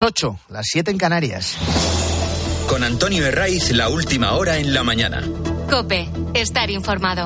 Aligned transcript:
8, 0.00 0.38
las 0.50 0.64
7 0.70 0.92
en 0.92 0.96
Canarias. 0.96 1.56
Con 2.68 2.84
Antonio 2.84 3.26
Herraiz, 3.26 3.72
la 3.72 3.88
última 3.88 4.34
hora 4.34 4.58
en 4.58 4.72
la 4.72 4.84
mañana. 4.84 5.24
Cope, 5.68 6.08
estar 6.34 6.70
informado. 6.70 7.24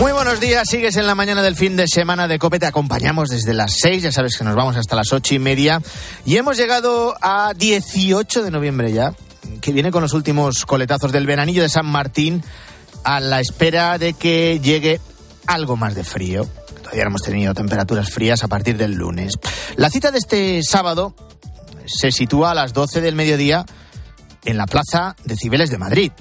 Muy 0.00 0.10
buenos 0.10 0.40
días, 0.40 0.68
sigues 0.68 0.96
en 0.96 1.06
la 1.06 1.14
mañana 1.14 1.42
del 1.42 1.54
fin 1.54 1.76
de 1.76 1.86
semana 1.86 2.26
de 2.26 2.40
COPE, 2.40 2.58
te 2.58 2.66
acompañamos 2.66 3.28
desde 3.28 3.54
las 3.54 3.78
6, 3.78 4.02
ya 4.02 4.10
sabes 4.10 4.36
que 4.36 4.42
nos 4.42 4.56
vamos 4.56 4.74
hasta 4.74 4.96
las 4.96 5.12
ocho 5.12 5.36
y 5.36 5.38
media 5.38 5.80
y 6.26 6.38
hemos 6.38 6.56
llegado 6.56 7.14
a 7.20 7.54
18 7.56 8.42
de 8.42 8.50
noviembre 8.50 8.92
ya, 8.92 9.14
que 9.60 9.72
viene 9.72 9.92
con 9.92 10.02
los 10.02 10.12
últimos 10.12 10.66
coletazos 10.66 11.12
del 11.12 11.28
veranillo 11.28 11.62
de 11.62 11.68
San 11.68 11.86
Martín 11.86 12.42
a 13.04 13.20
la 13.20 13.38
espera 13.38 13.96
de 13.96 14.14
que 14.14 14.58
llegue 14.60 15.00
algo 15.46 15.76
más 15.76 15.94
de 15.94 16.02
frío. 16.02 16.48
Hemos 16.92 17.22
tenido 17.22 17.54
temperaturas 17.54 18.10
frías 18.10 18.42
a 18.42 18.48
partir 18.48 18.76
del 18.76 18.94
lunes. 18.94 19.34
La 19.76 19.90
cita 19.90 20.10
de 20.10 20.18
este 20.18 20.60
sábado 20.62 21.14
se 21.86 22.12
sitúa 22.12 22.50
a 22.50 22.54
las 22.54 22.72
12 22.72 23.00
del 23.00 23.14
mediodía 23.14 23.64
en 24.44 24.56
la 24.56 24.66
Plaza 24.66 25.16
de 25.24 25.36
Cibeles 25.36 25.70
de 25.70 25.78
Madrid. 25.78 26.12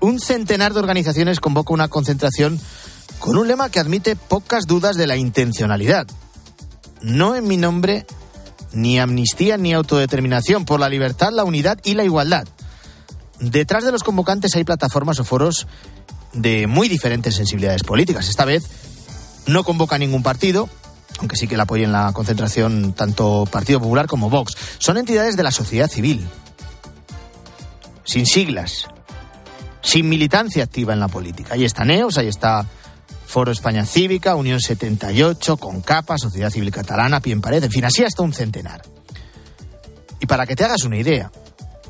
Un 0.00 0.20
centenar 0.20 0.72
de 0.72 0.80
organizaciones 0.80 1.40
convoca 1.40 1.74
una 1.74 1.88
concentración 1.88 2.60
con 3.18 3.36
un 3.36 3.48
lema 3.48 3.70
que 3.70 3.80
admite 3.80 4.14
pocas 4.14 4.66
dudas 4.66 4.96
de 4.96 5.06
la 5.06 5.16
intencionalidad. 5.16 6.06
No 7.02 7.34
en 7.34 7.46
mi 7.46 7.56
nombre, 7.56 8.06
ni 8.72 8.98
amnistía 8.98 9.56
ni 9.56 9.74
autodeterminación, 9.74 10.64
por 10.64 10.80
la 10.80 10.88
libertad, 10.88 11.32
la 11.32 11.44
unidad 11.44 11.78
y 11.84 11.94
la 11.94 12.04
igualdad. 12.04 12.46
Detrás 13.40 13.84
de 13.84 13.92
los 13.92 14.02
convocantes 14.02 14.54
hay 14.54 14.64
plataformas 14.64 15.18
o 15.18 15.24
foros 15.24 15.66
de 16.32 16.66
muy 16.66 16.88
diferentes 16.88 17.34
sensibilidades 17.34 17.82
políticas. 17.82 18.28
Esta 18.28 18.44
vez 18.44 18.64
no 19.46 19.64
convoca 19.64 19.98
ningún 19.98 20.22
partido, 20.22 20.68
aunque 21.18 21.36
sí 21.36 21.48
que 21.48 21.56
la 21.56 21.64
apoyen 21.64 21.92
la 21.92 22.12
concentración 22.12 22.92
tanto 22.92 23.44
Partido 23.50 23.80
Popular 23.80 24.06
como 24.06 24.30
Vox. 24.30 24.56
Son 24.78 24.96
entidades 24.98 25.36
de 25.36 25.42
la 25.42 25.50
sociedad 25.50 25.88
civil, 25.88 26.26
sin 28.04 28.26
siglas, 28.26 28.88
sin 29.82 30.08
militancia 30.08 30.64
activa 30.64 30.92
en 30.92 31.00
la 31.00 31.08
política. 31.08 31.54
Ahí 31.54 31.64
está 31.64 31.84
NEOS, 31.84 32.18
ahí 32.18 32.28
está 32.28 32.66
Foro 33.26 33.52
España 33.52 33.84
Cívica, 33.84 34.34
Unión 34.34 34.60
78, 34.60 35.56
Concapa, 35.56 36.18
Sociedad 36.18 36.50
Civil 36.50 36.70
Catalana, 36.70 37.20
Pie 37.20 37.32
en 37.32 37.40
Pared, 37.40 37.64
en 37.64 37.70
fin, 37.70 37.84
así 37.84 38.04
hasta 38.04 38.22
un 38.22 38.32
centenar. 38.32 38.82
Y 40.20 40.26
para 40.26 40.46
que 40.46 40.56
te 40.56 40.64
hagas 40.64 40.84
una 40.84 40.96
idea 40.96 41.30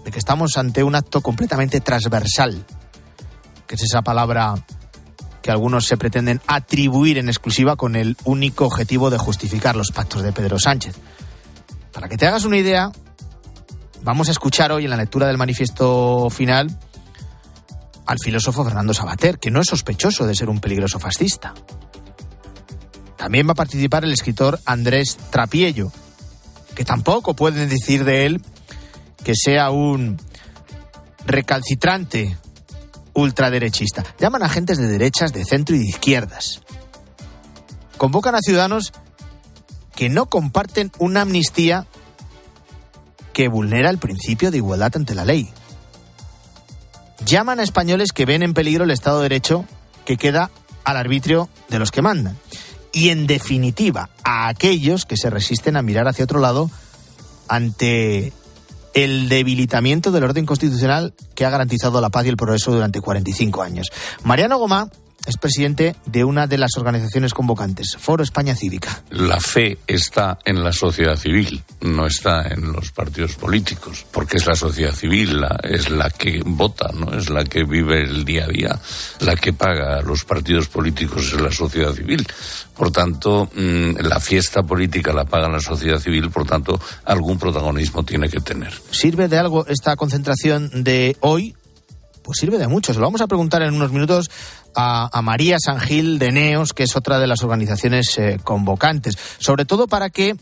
de 0.05 0.11
que 0.11 0.19
estamos 0.19 0.57
ante 0.57 0.83
un 0.83 0.95
acto 0.95 1.21
completamente 1.21 1.81
transversal, 1.81 2.65
que 3.67 3.75
es 3.75 3.83
esa 3.83 4.03
palabra 4.03 4.55
que 5.47 5.53
algunos 5.53 5.87
se 5.87 5.97
pretenden 5.97 6.41
atribuir 6.49 7.19
en 7.19 7.29
exclusiva 7.29 7.77
con 7.77 7.95
el 7.95 8.17
único 8.25 8.67
objetivo 8.67 9.11
de 9.11 9.19
justificar 9.19 9.77
los 9.77 9.93
pactos 9.93 10.25
de 10.25 10.33
Pedro 10.33 10.59
Sánchez. 10.59 10.97
Para 11.93 12.09
que 12.09 12.17
te 12.17 12.27
hagas 12.27 12.45
una 12.45 12.57
idea, 12.57 12.91
vamos 14.03 14.27
a 14.27 14.33
escuchar 14.33 14.73
hoy 14.73 14.87
en 14.87 14.91
la 14.91 14.97
lectura 14.97 15.29
del 15.29 15.39
manifiesto 15.39 16.31
final 16.31 16.77
al 18.07 18.19
filósofo 18.19 18.65
Fernando 18.65 18.93
Sabater, 18.93 19.39
que 19.39 19.53
no 19.53 19.61
es 19.61 19.69
sospechoso 19.69 20.27
de 20.27 20.35
ser 20.35 20.49
un 20.49 20.59
peligroso 20.59 20.99
fascista. 20.99 21.55
También 23.17 23.47
va 23.47 23.53
a 23.53 23.55
participar 23.55 24.03
el 24.03 24.13
escritor 24.13 24.59
Andrés 24.65 25.17
Trapiello, 25.31 25.93
que 26.75 26.85
tampoco 26.85 27.35
pueden 27.35 27.69
decir 27.69 28.03
de 28.03 28.27
él 28.27 28.43
que 29.23 29.35
sea 29.37 29.71
un 29.71 30.17
recalcitrante 31.25 32.37
ultraderechista. 33.17 34.05
Llaman 34.21 34.43
a 34.43 34.47
agentes 34.47 34.79
de 34.79 34.87
derechas, 34.87 35.33
de 35.33 35.45
centro 35.45 35.75
y 35.75 35.81
de 35.81 35.87
izquierdas. 35.87 36.61
Convocan 37.97 38.35
a 38.35 38.41
ciudadanos 38.41 38.93
que 39.97 40.09
no 40.09 40.27
comparten 40.27 40.93
una 40.99 41.23
amnistía 41.23 41.87
que 43.33 43.49
vulnera 43.49 43.91
el 43.91 43.99
principio 43.99 44.51
de 44.51 44.59
igualdad 44.59 44.93
ante 44.95 45.15
la 45.15 45.25
ley. 45.25 45.51
Llaman 47.25 47.59
a 47.59 47.63
españoles 47.63 48.13
que 48.13 48.27
ven 48.27 48.43
en 48.43 48.55
peligro 48.55 48.85
el 48.85 48.91
Estado 48.91 49.19
de 49.19 49.25
Derecho 49.25 49.65
que 50.05 50.17
queda 50.17 50.51
al 50.85 50.97
arbitrio 50.97 51.49
de 51.69 51.79
los 51.79 51.91
que 51.91 52.03
mandan. 52.03 52.37
Y 52.93 53.09
en 53.09 53.27
definitiva, 53.27 54.11
a 54.25 54.49
aquellos 54.49 55.07
que 55.07 55.17
se 55.17 55.31
resisten 55.31 55.77
a 55.77 55.83
mirar 55.83 56.07
hacia 56.07 56.25
otro 56.25 56.41
lado 56.41 56.71
ante 57.49 58.33
el 58.97 59.29
debilitamiento 59.29 60.11
del 60.11 60.25
orden 60.25 60.47
constitucional 60.47 61.13
que 61.35 61.45
ha 61.45 61.51
garantizado 61.51 62.01
la 62.01 62.09
paz 62.09 62.25
y 62.25 62.31
el 62.31 62.39
progreso 62.39 62.73
durante 62.73 63.03
45 63.03 63.63
años. 63.63 63.93
Mariano 64.25 64.59
Gomá 64.59 64.89
es 65.27 65.37
presidente 65.37 65.97
de 66.07 66.25
una 66.25 66.47
de 66.47 66.59
las 66.59 66.77
organizaciones 66.77 67.35
convocantes, 67.35 67.97
Foro 67.99 68.23
España 68.23 68.55
Cívica. 68.55 69.03
La 69.11 69.41
fe 69.41 69.79
está 69.87 70.39
en 70.45 70.63
la 70.63 70.73
sociedad 70.73 71.17
civil, 71.17 71.63
no 71.81 72.07
está 72.07 72.49
en 72.49 72.73
los 72.73 72.93
partidos 72.93 73.35
políticos, 73.35 74.07
porque 74.13 74.37
es 74.37 74.47
la 74.47 74.57
sociedad 74.57 74.95
civil, 74.95 75.41
la, 75.41 75.59
es 75.63 75.91
la 75.91 76.11
que 76.11 76.43
vota, 76.45 76.91
no 76.93 77.17
es 77.17 77.31
la 77.31 77.45
que 77.45 77.65
vive 77.65 78.03
el 78.03 78.25
día 78.25 78.45
a 78.45 78.49
día, 78.49 78.79
la 79.21 79.37
que 79.37 79.53
paga 79.53 79.99
a 79.99 80.03
los 80.03 80.25
partidos 80.25 80.69
políticos 80.69 81.33
es 81.33 81.41
la 81.41 81.53
sociedad 81.53 81.93
civil. 81.93 82.27
Por 82.77 82.93
tanto, 82.93 83.51
mm, 83.55 84.01
la 84.01 84.21
fiesta 84.21 84.63
política 84.63 85.13
la 85.13 85.25
paga 85.25 85.49
la 85.49 85.61
sociedad 85.61 85.99
civil, 85.99 86.31
por 86.31 86.47
tanto, 86.47 86.79
algún 87.05 87.39
protagonismo 87.39 88.05
tiene 88.05 88.29
que 88.29 88.41
tener. 88.41 88.73
¿Sirve 88.91 89.29
de 89.29 89.39
algo 89.39 89.67
esta 89.67 89.97
concentración 89.97 90.85
de 90.85 91.17
hoy? 91.21 91.55
Pues 92.27 92.39
sirve 92.41 92.59
de 92.59 92.67
mucho. 92.67 92.93
Se 92.93 92.99
lo 92.99 93.07
vamos 93.07 93.21
a 93.21 93.29
preguntar 93.29 93.63
en 93.63 93.73
unos 93.73 93.93
minutos 93.93 94.29
a, 94.75 95.23
María 95.23 95.59
Sangil 95.61 96.19
de 96.19 96.33
Neos, 96.33 96.73
que 96.73 96.83
es 96.83 96.97
otra 96.97 97.21
de 97.21 97.29
las 97.29 97.45
organizaciones 97.45 98.19
eh, 98.19 98.41
convocantes. 98.43 99.17
Sobre 99.39 99.65
todo 99.65 99.87
para 99.87 100.11
que 100.11 100.35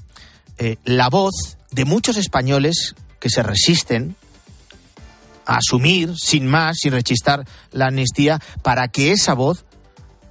eh, 0.57 0.79
la 0.85 1.11
voz 1.11 1.59
de 1.73 1.85
muchos 1.85 2.17
españoles 2.17 2.95
que 3.21 3.29
se 3.29 3.43
resisten 3.43 4.17
a 5.45 5.59
asumir, 5.59 6.15
sin 6.17 6.47
más, 6.47 6.79
sin 6.81 6.93
rechistar 6.93 7.45
la 7.71 7.89
amnistía, 7.89 8.41
para 8.63 8.89
que 8.89 9.13
esa 9.13 9.35
voz 9.35 9.67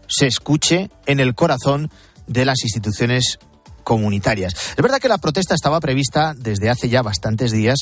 se 0.08 0.26
escuche 0.26 0.90
en 1.06 1.20
el 1.20 1.36
corazón 1.36 1.92
de 2.26 2.46
las 2.46 2.64
instituciones 2.64 3.38
comunitarias. 3.84 4.56
Es 4.76 4.82
verdad 4.82 4.98
que 4.98 5.08
la 5.08 5.20
protesta 5.20 5.54
estaba 5.54 5.80
prevista 5.80 6.34
desde 6.36 6.72
hace 6.72 6.90
ya 6.90 7.04
bastantes 7.04 7.52
días 7.52 7.82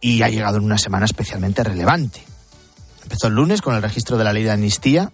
y 0.00 0.22
ha 0.22 0.30
llegado 0.30 0.56
en 0.56 0.64
una 0.64 0.78
semana 0.78 1.04
especialmente 1.04 1.62
relevante. 1.62 2.24
Empezó 3.04 3.28
el 3.28 3.34
lunes 3.34 3.60
con 3.60 3.74
el 3.74 3.82
registro 3.82 4.16
de 4.18 4.24
la 4.24 4.32
ley 4.32 4.42
de 4.42 4.50
amnistía 4.50 5.12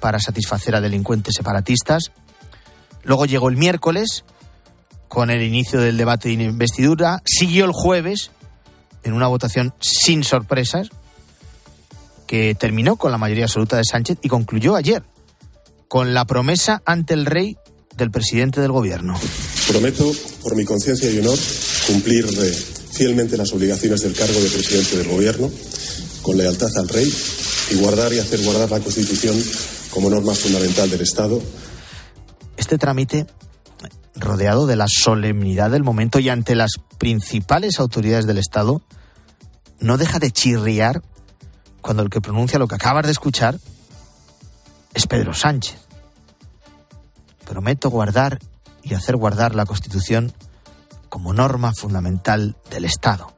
para 0.00 0.20
satisfacer 0.20 0.74
a 0.74 0.80
delincuentes 0.80 1.34
separatistas. 1.36 2.12
Luego 3.02 3.26
llegó 3.26 3.48
el 3.48 3.56
miércoles 3.56 4.24
con 5.08 5.30
el 5.30 5.42
inicio 5.42 5.80
del 5.80 5.96
debate 5.96 6.28
de 6.28 6.44
investidura. 6.44 7.20
Siguió 7.24 7.64
el 7.64 7.72
jueves 7.72 8.30
en 9.02 9.14
una 9.14 9.26
votación 9.26 9.74
sin 9.80 10.22
sorpresas 10.22 10.90
que 12.26 12.54
terminó 12.54 12.96
con 12.96 13.10
la 13.10 13.18
mayoría 13.18 13.44
absoluta 13.44 13.76
de 13.76 13.84
Sánchez 13.84 14.18
y 14.22 14.28
concluyó 14.28 14.76
ayer 14.76 15.02
con 15.88 16.14
la 16.14 16.24
promesa 16.24 16.82
ante 16.84 17.14
el 17.14 17.26
rey 17.26 17.56
del 17.96 18.10
presidente 18.12 18.60
del 18.60 18.70
gobierno. 18.70 19.18
Prometo, 19.66 20.12
por 20.42 20.54
mi 20.54 20.64
conciencia 20.64 21.10
y 21.10 21.18
honor, 21.18 21.38
cumplir 21.86 22.26
eh, 22.26 22.52
fielmente 22.92 23.36
las 23.36 23.52
obligaciones 23.52 24.02
del 24.02 24.14
cargo 24.14 24.38
de 24.38 24.50
presidente 24.50 24.98
del 24.98 25.08
gobierno 25.08 25.50
con 26.28 26.36
lealtad 26.36 26.68
al 26.76 26.88
rey 26.90 27.10
y 27.70 27.76
guardar 27.76 28.12
y 28.12 28.18
hacer 28.18 28.44
guardar 28.44 28.70
la 28.70 28.80
Constitución 28.80 29.34
como 29.90 30.10
norma 30.10 30.34
fundamental 30.34 30.90
del 30.90 31.00
Estado. 31.00 31.40
Este 32.58 32.76
trámite, 32.76 33.26
rodeado 34.14 34.66
de 34.66 34.76
la 34.76 34.88
solemnidad 34.88 35.70
del 35.70 35.84
momento 35.84 36.18
y 36.18 36.28
ante 36.28 36.54
las 36.54 36.72
principales 36.98 37.80
autoridades 37.80 38.26
del 38.26 38.36
Estado, 38.36 38.82
no 39.80 39.96
deja 39.96 40.18
de 40.18 40.30
chirriar 40.30 41.00
cuando 41.80 42.02
el 42.02 42.10
que 42.10 42.20
pronuncia 42.20 42.58
lo 42.58 42.68
que 42.68 42.74
acabas 42.74 43.06
de 43.06 43.12
escuchar 43.12 43.58
es 44.92 45.06
Pedro 45.06 45.32
Sánchez. 45.32 45.78
Prometo 47.46 47.88
guardar 47.88 48.38
y 48.82 48.92
hacer 48.92 49.16
guardar 49.16 49.54
la 49.54 49.64
Constitución 49.64 50.34
como 51.08 51.32
norma 51.32 51.72
fundamental 51.72 52.54
del 52.70 52.84
Estado. 52.84 53.37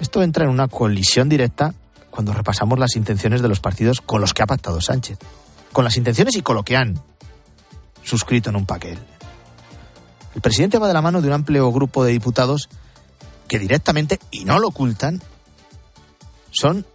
Esto 0.00 0.22
entra 0.22 0.44
en 0.44 0.50
una 0.50 0.68
colisión 0.68 1.28
directa 1.28 1.74
cuando 2.10 2.32
repasamos 2.32 2.78
las 2.78 2.96
intenciones 2.96 3.42
de 3.42 3.48
los 3.48 3.60
partidos 3.60 4.00
con 4.00 4.20
los 4.20 4.34
que 4.34 4.42
ha 4.42 4.46
pactado 4.46 4.80
Sánchez. 4.80 5.18
Con 5.72 5.84
las 5.84 5.96
intenciones 5.96 6.36
y 6.36 6.42
con 6.42 6.56
lo 6.56 6.64
que 6.64 6.76
han 6.76 7.00
suscrito 8.02 8.50
en 8.50 8.56
un 8.56 8.66
paquete. 8.66 9.00
El 10.34 10.40
presidente 10.40 10.78
va 10.78 10.88
de 10.88 10.94
la 10.94 11.02
mano 11.02 11.20
de 11.20 11.28
un 11.28 11.34
amplio 11.34 11.70
grupo 11.72 12.04
de 12.04 12.12
diputados 12.12 12.68
que 13.48 13.58
directamente, 13.58 14.20
y 14.30 14.44
no 14.44 14.58
lo 14.58 14.68
ocultan, 14.68 15.22
son 16.50 16.86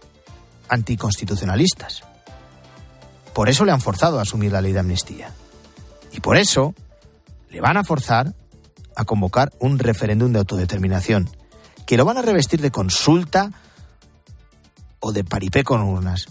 anticonstitucionalistas. 0.68 2.02
Por 3.32 3.48
eso 3.48 3.64
le 3.64 3.72
han 3.72 3.80
forzado 3.80 4.18
a 4.18 4.22
asumir 4.22 4.52
la 4.52 4.60
ley 4.60 4.72
de 4.72 4.80
amnistía. 4.80 5.30
Y 6.12 6.20
por 6.20 6.36
eso 6.36 6.74
le 7.50 7.60
van 7.60 7.76
a 7.76 7.84
forzar 7.84 8.34
a 8.96 9.04
convocar 9.04 9.52
un 9.58 9.78
referéndum 9.78 10.32
de 10.32 10.38
autodeterminación 10.38 11.28
que 11.86 11.96
lo 11.96 12.04
van 12.04 12.18
a 12.18 12.22
revestir 12.22 12.60
de 12.60 12.70
consulta 12.70 13.50
o 15.00 15.12
de 15.12 15.24
paripé 15.24 15.64
con 15.64 15.82
urnas, 15.82 16.26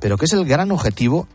pero 0.00 0.18
que 0.18 0.26
es 0.26 0.32
el 0.32 0.44
gran 0.44 0.70
objetivo 0.72 1.26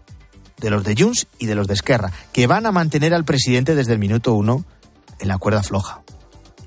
de 0.58 0.70
los 0.70 0.84
de 0.84 0.96
Junts 0.98 1.28
y 1.40 1.48
de 1.48 1.56
los 1.56 1.68
de 1.68 1.74
Esquerra, 1.74 2.12
que 2.32 2.48
van 2.48 2.66
a 2.66 2.72
mantener 2.72 3.14
al 3.14 3.26
presidente 3.26 3.76
desde 3.76 3.94
el 3.94 4.00
minuto 4.00 4.34
uno 4.34 4.66
en 5.20 5.28
la 5.28 5.38
cuerda 5.38 5.64
floja. 5.64 6.02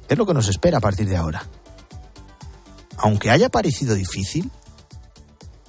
Es 0.08 0.18
lo 0.18 0.26
que 0.26 0.34
nos 0.34 0.48
espera 0.48 0.78
a 0.78 0.80
partir 0.80 1.08
de 1.08 1.16
ahora. 1.16 1.46
Aunque 2.96 3.30
haya 3.30 3.48
parecido 3.48 3.94
difícil, 3.94 4.50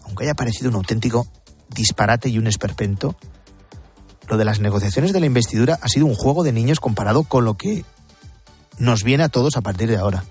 aunque 0.03 0.23
haya 0.23 0.33
parecido 0.33 0.69
un 0.69 0.75
auténtico 0.75 1.27
disparate 1.69 2.29
y 2.29 2.39
un 2.39 2.47
esperpento, 2.47 3.15
lo 4.27 4.37
de 4.37 4.45
las 4.45 4.59
negociaciones 4.59 5.13
de 5.13 5.19
la 5.19 5.25
investidura 5.25 5.77
ha 5.81 5.87
sido 5.87 6.05
un 6.05 6.15
juego 6.15 6.43
de 6.43 6.51
niños 6.51 6.79
comparado 6.79 7.23
con 7.23 7.45
lo 7.45 7.55
que 7.55 7.85
nos 8.77 9.03
viene 9.03 9.23
a 9.23 9.29
todos 9.29 9.57
a 9.57 9.61
partir 9.61 9.89
de 9.89 9.97
ahora. 9.97 10.23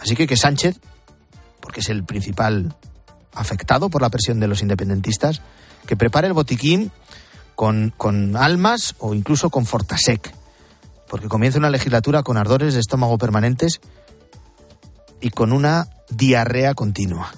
Así 0.00 0.16
que 0.16 0.26
que 0.26 0.36
Sánchez, 0.36 0.80
porque 1.60 1.80
es 1.80 1.88
el 1.88 2.04
principal 2.04 2.74
afectado 3.32 3.90
por 3.90 4.02
la 4.02 4.10
presión 4.10 4.40
de 4.40 4.48
los 4.48 4.62
independentistas, 4.62 5.42
que 5.86 5.96
prepare 5.96 6.26
el 6.26 6.32
botiquín 6.32 6.90
con, 7.54 7.92
con 7.96 8.36
almas 8.36 8.94
o 8.98 9.14
incluso 9.14 9.50
con 9.50 9.66
Fortasec, 9.66 10.34
porque 11.08 11.28
comienza 11.28 11.58
una 11.58 11.70
legislatura 11.70 12.22
con 12.22 12.36
ardores 12.36 12.74
de 12.74 12.80
estómago 12.80 13.18
permanentes 13.18 13.80
y 15.20 15.30
con 15.30 15.52
una 15.52 15.88
diarrea 16.08 16.74
continua. 16.74 17.32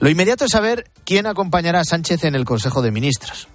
Lo 0.00 0.08
inmediato 0.08 0.44
es 0.44 0.52
saber 0.52 0.90
quién 1.04 1.26
acompañará 1.26 1.80
a 1.80 1.84
Sánchez 1.84 2.24
en 2.24 2.34
el 2.34 2.44
Consejo 2.44 2.82
de 2.82 2.92
Ministros. 2.92 3.48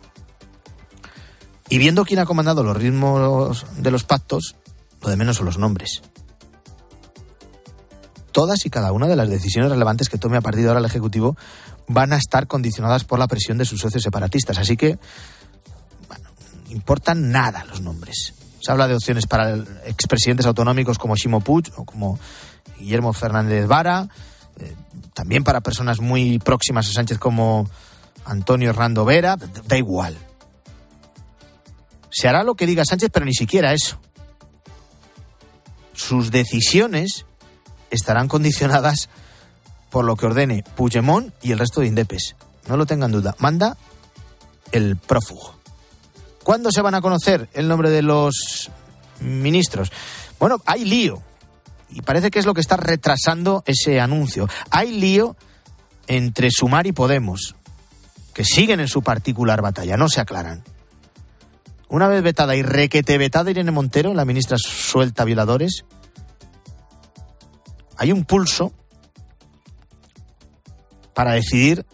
Y 1.69 1.77
viendo 1.77 2.03
quién 2.03 2.19
ha 2.19 2.25
comandado 2.25 2.63
los 2.63 2.75
ritmos 2.75 3.65
de 3.77 3.91
los 3.91 4.03
pactos, 4.03 4.56
lo 5.01 5.09
de 5.09 5.15
menos 5.15 5.38
son 5.38 5.45
los 5.45 5.57
nombres. 5.57 6.01
Todas 8.33 8.65
y 8.65 8.69
cada 8.69 8.91
una 8.91 9.07
de 9.07 9.15
las 9.15 9.30
decisiones 9.30 9.71
relevantes 9.71 10.09
que 10.09 10.18
tome 10.18 10.38
a 10.38 10.41
partir 10.41 10.63
de 10.63 10.68
ahora 10.69 10.80
el 10.80 10.85
Ejecutivo 10.85 11.38
van 11.88 12.12
a 12.13 12.18
estar 12.18 12.47
condicionadas 12.47 13.03
por 13.03 13.19
la 13.19 13.27
presión 13.27 13.57
de 13.59 13.65
sus 13.65 13.80
socios 13.80 14.03
separatistas. 14.03 14.57
Así 14.57 14.75
que, 14.75 14.97
bueno, 16.07 16.30
importan 16.69 17.30
nada 17.30 17.63
los 17.65 17.81
nombres. 17.81 18.33
Se 18.59 18.71
habla 18.71 18.88
de 18.88 18.95
opciones 18.95 19.27
para 19.27 19.56
expresidentes 19.85 20.47
autonómicos 20.47 20.97
como 20.97 21.15
Ximo 21.15 21.41
Puig 21.41 21.71
o 21.75 21.85
como 21.85 22.19
Guillermo 22.80 23.13
Fernández 23.13 23.68
Vara, 23.68 24.09
eh, 24.59 24.75
también 25.13 25.44
para 25.44 25.62
personas 25.62 26.00
muy 26.00 26.39
próximas 26.39 26.89
a 26.89 26.94
Sánchez 26.94 27.19
como 27.19 27.69
Antonio 28.25 28.71
Hernando 28.71 29.06
Vera, 29.06 29.38
da 29.38 29.77
igual. 29.77 30.18
Se 32.09 32.27
hará 32.27 32.44
lo 32.44 32.56
que 32.56 32.65
diga 32.65 32.83
Sánchez, 32.83 33.09
pero 33.13 33.25
ni 33.25 33.33
siquiera 33.33 33.74
eso. 33.74 34.00
Sus 35.94 36.31
decisiones 36.31 37.25
estarán 37.94 38.28
condicionadas 38.28 39.10
por 39.90 40.06
lo 40.06 40.16
que 40.16 40.25
ordene 40.25 40.63
Puigdemont 40.75 41.34
y 41.42 41.51
el 41.51 41.60
resto 41.60 41.81
de 41.81 41.88
Indepes. 41.88 42.36
No 42.68 42.78
lo 42.78 42.86
tengan 42.86 43.12
duda. 43.12 43.36
Manda 43.40 43.78
el 44.72 44.98
prófugo. 44.98 45.56
¿Cuándo 46.44 46.72
se 46.72 46.81
van 46.81 46.95
a 46.95 47.01
conocer 47.01 47.50
el 47.54 47.68
nombre 47.68 47.90
de 47.90 48.01
los 48.01 48.69
ministros? 49.19 49.92
Bueno, 50.40 50.62
hay 50.66 50.84
lío 50.84 51.22
y 51.90 52.01
parece 52.01 52.31
que 52.31 52.40
es 52.40 52.45
lo 52.45 52.54
que 52.54 52.62
está 52.62 52.75
retrasando 52.75 53.63
ese 53.66 54.01
anuncio. 54.01 54.50
Hay 54.72 54.92
lío 54.92 55.36
entre 56.07 56.50
Sumar 56.51 56.88
y 56.88 56.92
Podemos, 56.92 57.56
que 58.34 58.44
siguen 58.44 58.80
en 58.80 58.88
su 58.88 59.04
particular 59.04 59.62
batalla, 59.62 59.95
no 59.95 60.10
se 60.10 60.19
aclaran. 60.19 60.63
Una 61.88 62.07
vez 62.07 62.24
vetada 62.24 62.56
y 62.56 62.63
requete 62.63 63.19
vetada 63.19 63.51
Irene 63.51 63.72
Montero, 63.72 64.16
la 64.16 64.25
ministra 64.25 64.57
suelta 64.57 65.24
violadores, 65.24 65.86
hay 67.98 68.12
un 68.12 68.25
pulso 68.25 68.74
para 71.13 71.34
decidir 71.34 71.86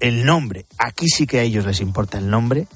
el 0.00 0.24
nombre. 0.24 0.66
Aquí 0.78 1.08
sí 1.08 1.26
que 1.26 1.40
a 1.40 1.42
ellos 1.42 1.66
les 1.66 1.80
importa 1.80 2.18
el 2.18 2.30
nombre 2.30 2.66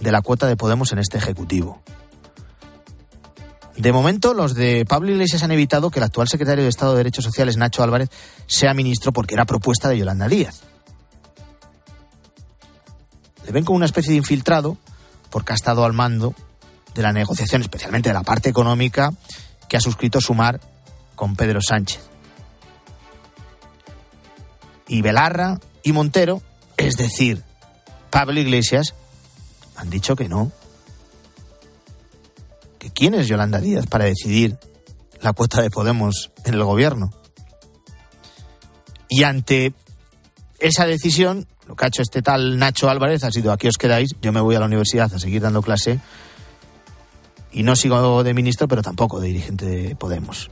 de 0.00 0.12
la 0.12 0.22
cuota 0.22 0.46
de 0.46 0.56
Podemos 0.56 0.92
en 0.92 0.98
este 0.98 1.18
Ejecutivo. 1.18 1.82
De 3.76 3.92
momento, 3.92 4.34
los 4.34 4.54
de 4.54 4.84
Pablo 4.88 5.10
Iglesias 5.10 5.42
han 5.42 5.50
evitado 5.50 5.90
que 5.90 5.98
el 5.98 6.04
actual 6.04 6.28
secretario 6.28 6.62
de 6.62 6.70
Estado 6.70 6.92
de 6.92 6.98
Derechos 6.98 7.24
Sociales, 7.24 7.56
Nacho 7.56 7.82
Álvarez, 7.82 8.08
sea 8.46 8.72
ministro 8.72 9.12
porque 9.12 9.34
era 9.34 9.46
propuesta 9.46 9.88
de 9.88 9.98
Yolanda 9.98 10.28
Díaz. 10.28 10.62
Le 13.44 13.52
ven 13.52 13.64
como 13.64 13.76
una 13.76 13.86
especie 13.86 14.12
de 14.12 14.18
infiltrado 14.18 14.78
porque 15.30 15.52
ha 15.52 15.56
estado 15.56 15.84
al 15.84 15.92
mando 15.92 16.34
de 16.94 17.02
la 17.02 17.12
negociación, 17.12 17.62
especialmente 17.62 18.10
de 18.10 18.14
la 18.14 18.22
parte 18.22 18.48
económica, 18.48 19.12
que 19.68 19.76
ha 19.76 19.80
suscrito 19.80 20.20
Sumar 20.20 20.60
con 21.14 21.36
Pedro 21.36 21.60
Sánchez. 21.60 22.00
Y 24.88 25.02
Belarra 25.02 25.58
y 25.82 25.92
Montero, 25.92 26.42
es 26.76 26.96
decir, 26.96 27.42
Pablo 28.10 28.40
Iglesias, 28.40 28.94
han 29.76 29.90
dicho 29.90 30.14
que 30.16 30.28
no, 30.28 30.52
quién 32.94 33.14
es 33.14 33.28
Yolanda 33.28 33.60
Díaz 33.60 33.86
para 33.86 34.04
decidir 34.04 34.56
la 35.20 35.32
cuota 35.32 35.62
de 35.62 35.70
Podemos 35.70 36.30
en 36.44 36.54
el 36.54 36.64
gobierno. 36.64 37.12
Y 39.08 39.22
ante 39.24 39.74
esa 40.58 40.86
decisión, 40.86 41.46
lo 41.66 41.76
que 41.76 41.84
ha 41.84 41.88
hecho 41.88 42.02
este 42.02 42.22
tal 42.22 42.58
Nacho 42.58 42.88
Álvarez 42.88 43.24
ha 43.24 43.30
sido 43.30 43.52
aquí 43.52 43.68
os 43.68 43.76
quedáis, 43.76 44.10
yo 44.20 44.32
me 44.32 44.40
voy 44.40 44.56
a 44.56 44.60
la 44.60 44.66
universidad 44.66 45.12
a 45.12 45.18
seguir 45.18 45.42
dando 45.42 45.62
clase 45.62 46.00
y 47.52 47.62
no 47.62 47.76
sigo 47.76 48.24
de 48.24 48.34
ministro, 48.34 48.66
pero 48.66 48.82
tampoco 48.82 49.20
de 49.20 49.28
dirigente 49.28 49.66
de 49.66 49.96
Podemos. 49.96 50.50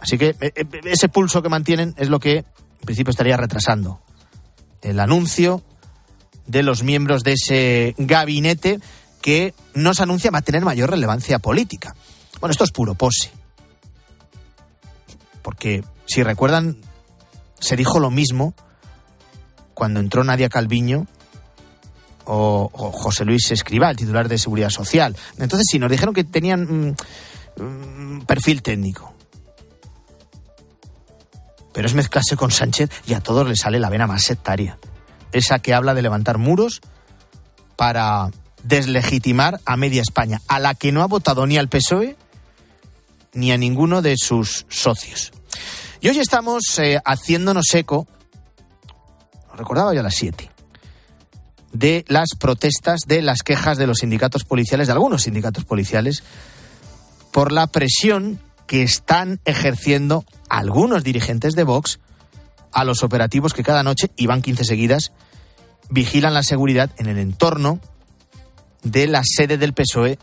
Así 0.00 0.18
que 0.18 0.36
e, 0.40 0.52
e, 0.54 0.66
ese 0.84 1.08
pulso 1.08 1.42
que 1.42 1.48
mantienen 1.48 1.94
es 1.96 2.08
lo 2.08 2.18
que 2.18 2.38
en 2.38 2.84
principio 2.84 3.10
estaría 3.10 3.36
retrasando 3.36 4.00
el 4.82 5.00
anuncio 5.00 5.62
de 6.46 6.62
los 6.62 6.82
miembros 6.82 7.22
de 7.22 7.34
ese 7.34 7.94
gabinete 7.98 8.80
que 9.20 9.54
nos 9.74 10.00
anuncia 10.00 10.30
va 10.30 10.38
a 10.38 10.42
tener 10.42 10.64
mayor 10.64 10.90
relevancia 10.90 11.38
política. 11.38 11.94
Bueno, 12.40 12.52
esto 12.52 12.64
es 12.64 12.70
puro 12.70 12.94
pose. 12.94 13.30
Porque, 15.42 15.84
si 16.06 16.22
recuerdan, 16.22 16.76
se 17.60 17.76
dijo 17.76 18.00
lo 18.00 18.10
mismo 18.10 18.54
cuando 19.74 20.00
entró 20.00 20.24
Nadia 20.24 20.48
Calviño 20.48 21.06
o, 22.24 22.70
José 22.92 23.24
Luis 23.24 23.50
Escribá, 23.50 23.90
el 23.90 23.96
titular 23.96 24.28
de 24.28 24.38
Seguridad 24.38 24.70
Social. 24.70 25.16
Entonces, 25.38 25.66
sí, 25.70 25.78
nos 25.78 25.90
dijeron 25.90 26.14
que 26.14 26.24
tenían 26.24 26.94
mm, 27.58 27.62
mm, 27.62 28.20
perfil 28.22 28.62
técnico. 28.62 29.14
Pero 31.72 31.86
es 31.86 31.94
mezclarse 31.94 32.36
con 32.36 32.50
Sánchez 32.50 32.90
y 33.06 33.14
a 33.14 33.20
todos 33.20 33.48
les 33.48 33.60
sale 33.60 33.78
la 33.78 33.90
vena 33.90 34.06
más 34.06 34.22
sectaria. 34.22 34.78
Esa 35.32 35.60
que 35.60 35.74
habla 35.74 35.94
de 35.94 36.02
levantar 36.02 36.38
muros 36.38 36.80
para 37.76 38.30
deslegitimar 38.62 39.60
a 39.64 39.76
media 39.76 40.02
España, 40.02 40.40
a 40.48 40.58
la 40.58 40.74
que 40.74 40.92
no 40.92 41.02
ha 41.02 41.06
votado 41.06 41.46
ni 41.46 41.56
al 41.56 41.68
PSOE 41.68 42.16
ni 43.32 43.52
a 43.52 43.56
ninguno 43.56 44.02
de 44.02 44.16
sus 44.16 44.66
socios. 44.68 45.32
Y 46.00 46.08
hoy 46.08 46.18
estamos 46.18 46.78
eh, 46.78 47.00
haciéndonos 47.04 47.66
eco, 47.74 48.06
recordaba 49.54 49.94
yo 49.94 50.00
a 50.00 50.04
las 50.04 50.14
7, 50.14 50.50
de 51.72 52.04
las 52.08 52.30
protestas, 52.38 53.00
de 53.06 53.22
las 53.22 53.42
quejas 53.42 53.78
de 53.78 53.86
los 53.86 53.98
sindicatos 53.98 54.44
policiales, 54.44 54.88
de 54.88 54.94
algunos 54.94 55.22
sindicatos 55.22 55.64
policiales, 55.64 56.22
por 57.30 57.52
la 57.52 57.66
presión 57.66 58.40
que 58.66 58.82
están 58.82 59.40
ejerciendo 59.44 60.24
algunos 60.50 61.02
dirigentes 61.02 61.54
de 61.54 61.64
Vox 61.64 62.00
a 62.72 62.84
los 62.84 63.02
operativos 63.02 63.54
que 63.54 63.62
cada 63.62 63.82
noche, 63.82 64.10
y 64.16 64.26
van 64.26 64.42
15 64.42 64.64
seguidas, 64.64 65.12
vigilan 65.88 66.34
la 66.34 66.42
seguridad 66.42 66.90
en 66.98 67.06
el 67.08 67.18
entorno 67.18 67.80
de 68.82 69.06
la 69.06 69.22
sede 69.24 69.56
del 69.56 69.72
PSOE 69.72 70.18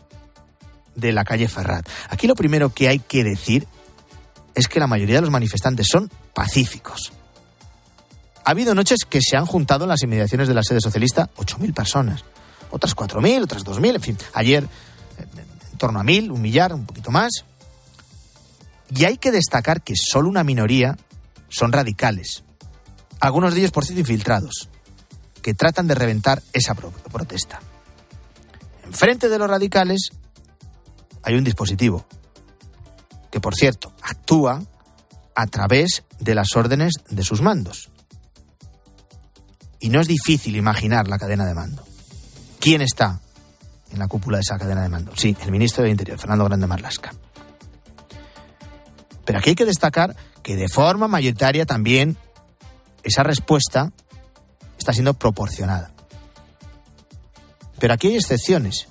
de 0.94 1.12
la 1.12 1.24
calle 1.24 1.48
Ferrat. 1.48 1.88
Aquí 2.08 2.26
lo 2.26 2.34
primero 2.34 2.72
que 2.72 2.88
hay 2.88 2.98
que 2.98 3.24
decir 3.24 3.66
es 4.54 4.68
que 4.68 4.80
la 4.80 4.86
mayoría 4.86 5.16
de 5.16 5.22
los 5.22 5.30
manifestantes 5.30 5.86
son 5.90 6.10
pacíficos. 6.34 7.12
Ha 8.44 8.50
habido 8.50 8.74
noches 8.74 9.00
que 9.08 9.20
se 9.20 9.36
han 9.36 9.46
juntado 9.46 9.84
en 9.84 9.90
las 9.90 10.02
inmediaciones 10.02 10.48
de 10.48 10.54
la 10.54 10.62
sede 10.62 10.80
socialista 10.80 11.30
8.000 11.36 11.74
personas, 11.74 12.24
otras 12.70 12.96
4.000, 12.96 13.44
otras 13.44 13.64
2.000, 13.64 13.94
en 13.96 14.02
fin, 14.02 14.18
ayer 14.32 14.66
en 15.18 15.78
torno 15.78 16.00
a 16.00 16.02
1.000, 16.02 16.30
un 16.30 16.40
millar, 16.40 16.74
un 16.74 16.86
poquito 16.86 17.10
más. 17.10 17.44
Y 18.90 19.04
hay 19.04 19.18
que 19.18 19.30
destacar 19.30 19.82
que 19.82 19.94
solo 19.96 20.28
una 20.28 20.44
minoría 20.44 20.96
son 21.48 21.72
radicales, 21.72 22.44
algunos 23.20 23.54
de 23.54 23.60
ellos 23.60 23.70
por 23.70 23.84
cierto 23.84 24.00
infiltrados, 24.00 24.68
que 25.42 25.54
tratan 25.54 25.86
de 25.86 25.94
reventar 25.94 26.42
esa 26.52 26.74
protesta. 26.74 27.60
Enfrente 28.84 29.28
de 29.28 29.38
los 29.38 29.48
radicales 29.48 30.10
hay 31.22 31.34
un 31.34 31.44
dispositivo 31.44 32.06
que, 33.30 33.40
por 33.40 33.54
cierto, 33.54 33.92
actúa 34.02 34.62
a 35.34 35.46
través 35.46 36.04
de 36.18 36.34
las 36.34 36.56
órdenes 36.56 36.94
de 37.10 37.22
sus 37.22 37.42
mandos. 37.42 37.90
Y 39.80 39.90
no 39.90 40.00
es 40.00 40.08
difícil 40.08 40.56
imaginar 40.56 41.06
la 41.06 41.18
cadena 41.18 41.44
de 41.44 41.54
mando. 41.54 41.84
¿Quién 42.58 42.80
está 42.82 43.20
en 43.90 43.98
la 43.98 44.08
cúpula 44.08 44.38
de 44.38 44.42
esa 44.42 44.58
cadena 44.58 44.82
de 44.82 44.88
mando? 44.88 45.12
Sí, 45.16 45.36
el 45.42 45.52
ministro 45.52 45.82
del 45.82 45.92
Interior, 45.92 46.18
Fernando 46.18 46.44
Grande 46.44 46.66
Marlasca. 46.66 47.12
Pero 49.28 49.40
aquí 49.40 49.50
hay 49.50 49.56
que 49.56 49.66
destacar 49.66 50.16
que 50.42 50.56
de 50.56 50.70
forma 50.70 51.06
mayoritaria 51.06 51.66
también 51.66 52.16
esa 53.02 53.22
respuesta 53.22 53.92
está 54.78 54.94
siendo 54.94 55.12
proporcionada. 55.12 55.92
Pero 57.78 57.92
aquí 57.92 58.06
hay 58.06 58.16
excepciones. 58.16 58.88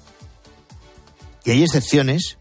Y 1.43 1.49
hay 1.49 1.63
excepciones 1.63 2.37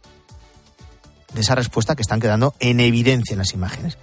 de 1.32 1.40
esa 1.40 1.54
respuesta 1.54 1.96
que 1.96 2.02
están 2.02 2.20
quedando 2.20 2.54
en 2.60 2.80
evidencia 2.80 3.32
en 3.32 3.38
las 3.38 3.54
imágenes. 3.54 3.96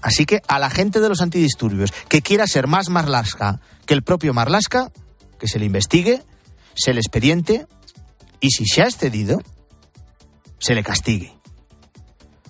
Así 0.00 0.24
que 0.24 0.40
a 0.48 0.58
la 0.58 0.70
gente 0.70 1.00
de 1.00 1.10
los 1.10 1.20
antidisturbios 1.20 1.92
que 2.08 2.22
quiera 2.22 2.46
ser 2.46 2.66
más 2.68 2.88
Marlaska 2.88 3.60
que 3.84 3.92
el 3.92 4.02
propio 4.02 4.32
Marlaska, 4.32 4.90
que 5.38 5.46
se 5.46 5.58
le 5.58 5.66
investigue, 5.66 6.22
se 6.74 6.94
le 6.94 7.00
expediente 7.00 7.66
y 8.40 8.48
si 8.48 8.64
se 8.64 8.80
ha 8.80 8.86
excedido, 8.86 9.42
se 10.58 10.74
le 10.74 10.82
castigue. 10.82 11.35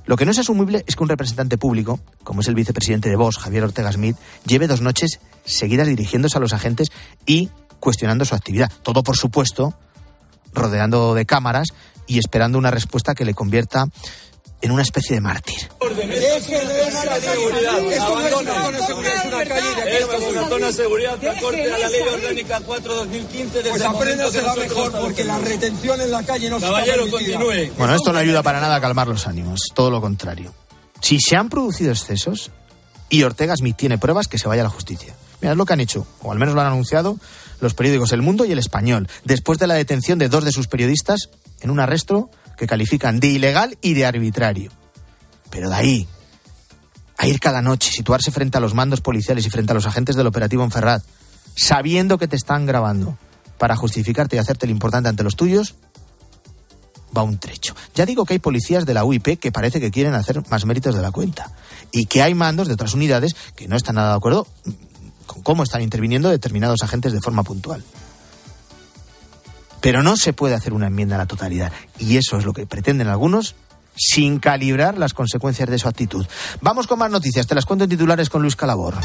Lo 0.07 0.17
que 0.17 0.25
no 0.25 0.31
es 0.31 0.39
asumible 0.39 0.85
es 0.87 0.95
que 0.95 1.03
un 1.03 1.09
representante 1.09 1.59
público, 1.59 2.01
como 2.23 2.41
es 2.41 2.49
el 2.49 2.55
vicepresidente 2.55 3.09
de 3.09 3.17
Vox, 3.17 3.39
Javier 3.39 3.65
Ortega 3.65 3.91
Smith, 3.91 4.17
lleve 4.47 4.69
dos 4.69 4.81
noches 4.81 5.19
seguidas 5.45 5.89
dirigiéndose 5.89 6.39
a 6.39 6.41
los 6.41 6.53
agentes 6.53 6.91
y 7.27 7.51
cuestionando 7.81 8.25
su 8.25 8.37
actividad. 8.37 8.71
Todo, 8.83 9.03
por 9.03 9.17
supuesto, 9.17 9.75
rodeando 10.53 11.15
de 11.15 11.27
cámaras 11.27 11.69
y 12.07 12.19
esperando 12.19 12.57
una 12.57 12.71
respuesta 12.71 13.17
que 13.17 13.25
le 13.25 13.35
convierta 13.35 13.87
en 14.63 14.71
una 14.73 14.83
especie 14.83 15.15
de 15.17 15.21
mártir. 15.21 15.57
Es 15.57 16.47
que 16.47 16.65
le 16.65 16.73
den 16.75 16.97
a 16.97 17.05
la 17.05 17.21
seguridad. 17.21 17.79
Esto 17.93 18.19
no 18.19 18.27
es 18.27 18.35
una 18.35 18.55
zona 18.55 18.79
de 18.79 18.87
seguridad, 18.87 19.15
es 19.17 19.25
una 19.27 19.45
calle 19.45 19.75
de 19.75 19.83
aquí 19.83 19.91
Esto 20.03 20.17
es 20.17 20.25
una 20.37 20.49
zona 20.49 20.67
de 20.67 20.73
seguridad 20.73 21.19
que 21.19 21.29
acorte 21.29 21.73
a 21.73 21.79
la 21.79 21.89
ley 21.89 22.01
orgánica 22.13 22.61
4-2015 22.61 23.51
desde 23.53 23.71
Pues 23.71 23.83
el 23.83 23.89
momento 23.89 24.31
que 24.33 24.39
apréndasela 24.39 24.43
nosotros 24.49 24.57
mejor 24.69 24.87
estamos 24.87 25.07
porque 25.07 25.25
la 25.25 25.37
aquí. 25.37 25.45
retención 25.45 26.01
en 26.01 26.11
la 26.11 26.23
calle 26.25 26.51
no 26.51 26.61
Caballero, 26.61 27.05
está 27.05 27.11
permitida. 27.17 27.39
continúe. 27.39 27.73
Bueno, 27.79 27.95
esto 27.95 28.13
no 28.13 28.19
ayuda 28.19 28.43
para 28.43 28.61
nada 28.61 28.77
a 28.77 28.81
calmar 28.81 29.09
los 29.09 29.27
ánimos, 29.27 29.61
todo 29.75 29.91
lo 29.91 30.01
contrario. 30.01 30.55
Si 31.03 31.19
se 31.21 31.37
han 31.37 31.49
producido 31.51 31.93
excesos 31.93 32.51
y 33.09 33.23
Ortega 33.23 33.55
Smith 33.57 33.77
tiene 33.77 33.99
pruebas, 33.99 34.27
que 34.27 34.39
se 34.39 34.49
vaya 34.49 34.63
a 34.63 34.65
la 34.65 34.71
justicia. 34.71 35.15
Mira, 35.43 35.53
es 35.53 35.59
lo 35.59 35.67
que 35.67 35.75
han 35.75 35.81
hecho, 35.81 36.07
o 36.23 36.33
al 36.33 36.39
menos 36.39 36.55
lo 36.55 36.63
han 36.63 36.67
anunciado 36.69 37.19
los 37.61 37.75
periódicos 37.75 38.13
El 38.13 38.23
Mundo 38.23 38.45
y 38.47 38.53
El 38.53 38.59
Español, 38.59 39.07
después 39.25 39.59
de 39.59 39.67
la 39.67 39.75
detención 39.75 40.19
de 40.19 40.29
dos 40.31 40.45
de 40.45 40.51
sus 40.53 40.67
periodistas 40.67 41.29
en 41.61 41.71
un 41.71 41.79
arresto 41.79 42.31
que 42.57 42.67
califican 42.67 43.21
de 43.21 43.29
ilegal 43.29 43.79
y 43.81 43.95
de 43.95 44.07
arbitrario. 44.07 44.71
Pero 45.51 45.69
de 45.69 45.75
ahí 45.75 46.09
a 47.19 47.27
ir 47.27 47.41
cada 47.41 47.63
noche, 47.63 47.91
situarse 47.91 48.31
frente 48.31 48.59
a 48.59 48.61
los 48.61 48.75
mandos 48.75 49.01
policiales 49.01 49.47
y 49.47 49.51
frente 49.51 49.73
a 49.73 49.75
los 49.75 49.87
agentes 49.87 50.17
del 50.17 50.27
operativo 50.27 50.65
en 50.65 50.71
Ferrat, 50.71 51.03
sabiendo 51.55 52.19
que 52.19 52.29
te 52.29 52.37
están 52.37 52.67
grabando, 52.67 53.17
para 53.59 53.77
justificarte 53.77 54.37
y 54.37 54.39
hacerte 54.39 54.67
lo 54.67 54.73
importante 54.73 55.09
ante 55.09 55.23
los 55.23 55.37
tuyos, 55.37 55.75
va 57.17 57.23
un 57.23 57.39
trecho. 57.39 57.75
Ya 57.95 58.05
digo 58.05 58.25
que 58.25 58.35
hay 58.35 58.39
policías 58.39 58.85
de 58.85 58.95
la 58.95 59.05
UIP 59.05 59.39
que 59.39 59.53
parece 59.53 59.81
que 59.81 59.91
quieren 59.91 60.15
hacer 60.15 60.43
más 60.51 60.67
méritos 60.67 60.95
de 60.95 61.03
la 61.03 61.11
cuenta. 61.11 61.51
Y 61.93 62.07
que 62.07 62.23
hay 62.23 62.35
mandos 62.35 62.69
de 62.69 62.75
otras 62.75 62.95
unidades 62.95 63.35
que 63.55 63.69
no 63.69 63.77
están 63.77 63.95
nada 63.95 64.11
de 64.11 64.17
acuerdo 64.17 64.47
con 65.27 65.43
cómo 65.43 65.63
están 65.63 65.83
interviniendo 65.83 66.29
determinados 66.29 66.83
agentes 66.83 67.13
de 67.13 67.21
forma 67.21 67.43
puntual. 67.43 67.83
Pero 69.87 70.03
no 70.03 70.17
se 70.17 70.33
puede 70.33 70.57
hacer 70.57 70.73
una 70.73 70.89
enmienda 70.89 71.15
a 71.15 71.19
la 71.19 71.27
totalidad. 71.27 71.71
Y 72.01 72.17
eso 72.17 72.37
es 72.39 72.45
lo 72.45 72.53
que 72.53 72.67
pretenden 72.67 73.07
algunos 73.07 73.55
sin 73.95 74.41
calibrar 74.41 74.99
las 74.99 75.15
consecuencias 75.15 75.71
de 75.71 75.79
su 75.79 75.87
actitud. 75.87 76.27
Vamos 76.61 76.89
con 76.89 76.99
más 76.99 77.09
noticias. 77.09 77.47
Te 77.47 77.55
las 77.55 77.67
cuento 77.67 77.85
en 77.85 77.91
titulares 77.91 78.29
con 78.29 78.43
Luis 78.43 78.57
Calabor. 78.57 78.97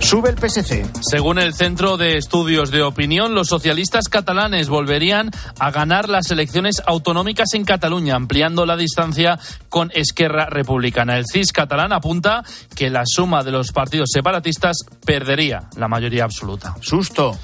Sube 0.00 0.30
el 0.30 0.38
PSC. 0.38 0.86
Según 1.02 1.38
el 1.38 1.52
Centro 1.52 1.98
de 1.98 2.16
Estudios 2.16 2.70
de 2.70 2.82
Opinión, 2.82 3.34
los 3.34 3.48
socialistas 3.48 4.08
catalanes 4.08 4.70
volverían 4.70 5.30
a 5.58 5.70
ganar 5.70 6.08
las 6.08 6.30
elecciones 6.30 6.80
autonómicas 6.86 7.52
en 7.52 7.66
Cataluña, 7.66 8.14
ampliando 8.14 8.64
la 8.64 8.78
distancia 8.78 9.38
con 9.68 9.90
Esquerra 9.94 10.46
Republicana. 10.46 11.18
El 11.18 11.26
CIS 11.30 11.52
catalán 11.52 11.92
apunta 11.92 12.42
que 12.74 12.88
la 12.88 13.02
suma 13.04 13.44
de 13.44 13.52
los 13.52 13.70
partidos 13.70 14.08
separatistas 14.10 14.78
perdería 15.04 15.68
la 15.76 15.88
mayoría 15.88 16.24
absoluta. 16.24 16.74
Susto. 16.80 17.38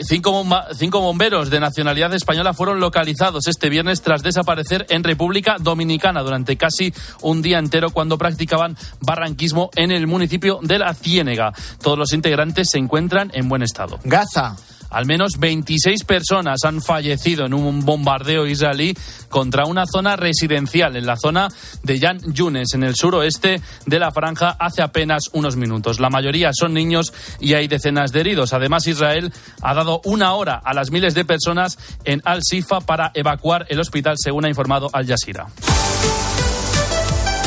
Cinco, 0.00 0.44
cinco 0.76 1.00
bomberos 1.00 1.50
de 1.50 1.60
nacionalidad 1.60 2.12
española 2.14 2.52
fueron 2.52 2.80
localizados 2.80 3.46
este 3.46 3.68
viernes 3.68 4.02
tras 4.02 4.22
desaparecer 4.22 4.86
en 4.88 5.04
República 5.04 5.56
Dominicana 5.60 6.22
durante 6.22 6.56
casi 6.56 6.92
un 7.22 7.42
día 7.42 7.58
entero 7.58 7.90
cuando 7.90 8.18
practicaban 8.18 8.76
barranquismo 9.00 9.70
en 9.76 9.92
el 9.92 10.06
municipio 10.06 10.58
de 10.62 10.78
La 10.78 10.94
Ciénega. 10.94 11.52
Todos 11.82 11.98
los 11.98 12.12
integrantes 12.12 12.68
se 12.70 12.78
encuentran 12.78 13.30
en 13.34 13.48
buen 13.48 13.62
estado. 13.62 14.00
Gaza. 14.04 14.56
Al 14.94 15.06
menos 15.06 15.38
26 15.38 16.04
personas 16.04 16.60
han 16.64 16.80
fallecido 16.80 17.46
en 17.46 17.54
un 17.54 17.84
bombardeo 17.84 18.46
israelí 18.46 18.96
contra 19.28 19.64
una 19.66 19.86
zona 19.86 20.14
residencial 20.14 20.96
en 20.96 21.04
la 21.04 21.16
zona 21.16 21.48
de 21.82 21.98
Yan 21.98 22.20
Yunes, 22.32 22.74
en 22.74 22.84
el 22.84 22.94
suroeste 22.94 23.60
de 23.86 23.98
la 23.98 24.12
franja, 24.12 24.50
hace 24.50 24.82
apenas 24.82 25.30
unos 25.32 25.56
minutos. 25.56 25.98
La 25.98 26.10
mayoría 26.10 26.50
son 26.52 26.74
niños 26.74 27.12
y 27.40 27.54
hay 27.54 27.66
decenas 27.66 28.12
de 28.12 28.20
heridos. 28.20 28.52
Además, 28.52 28.86
Israel 28.86 29.32
ha 29.62 29.74
dado 29.74 30.00
una 30.04 30.34
hora 30.34 30.60
a 30.64 30.72
las 30.74 30.92
miles 30.92 31.14
de 31.14 31.24
personas 31.24 31.76
en 32.04 32.22
Al-Sifa 32.24 32.80
para 32.80 33.10
evacuar 33.14 33.66
el 33.70 33.80
hospital, 33.80 34.14
según 34.16 34.44
ha 34.44 34.48
informado 34.48 34.90
Al 34.92 35.06
Jazeera. 35.06 35.46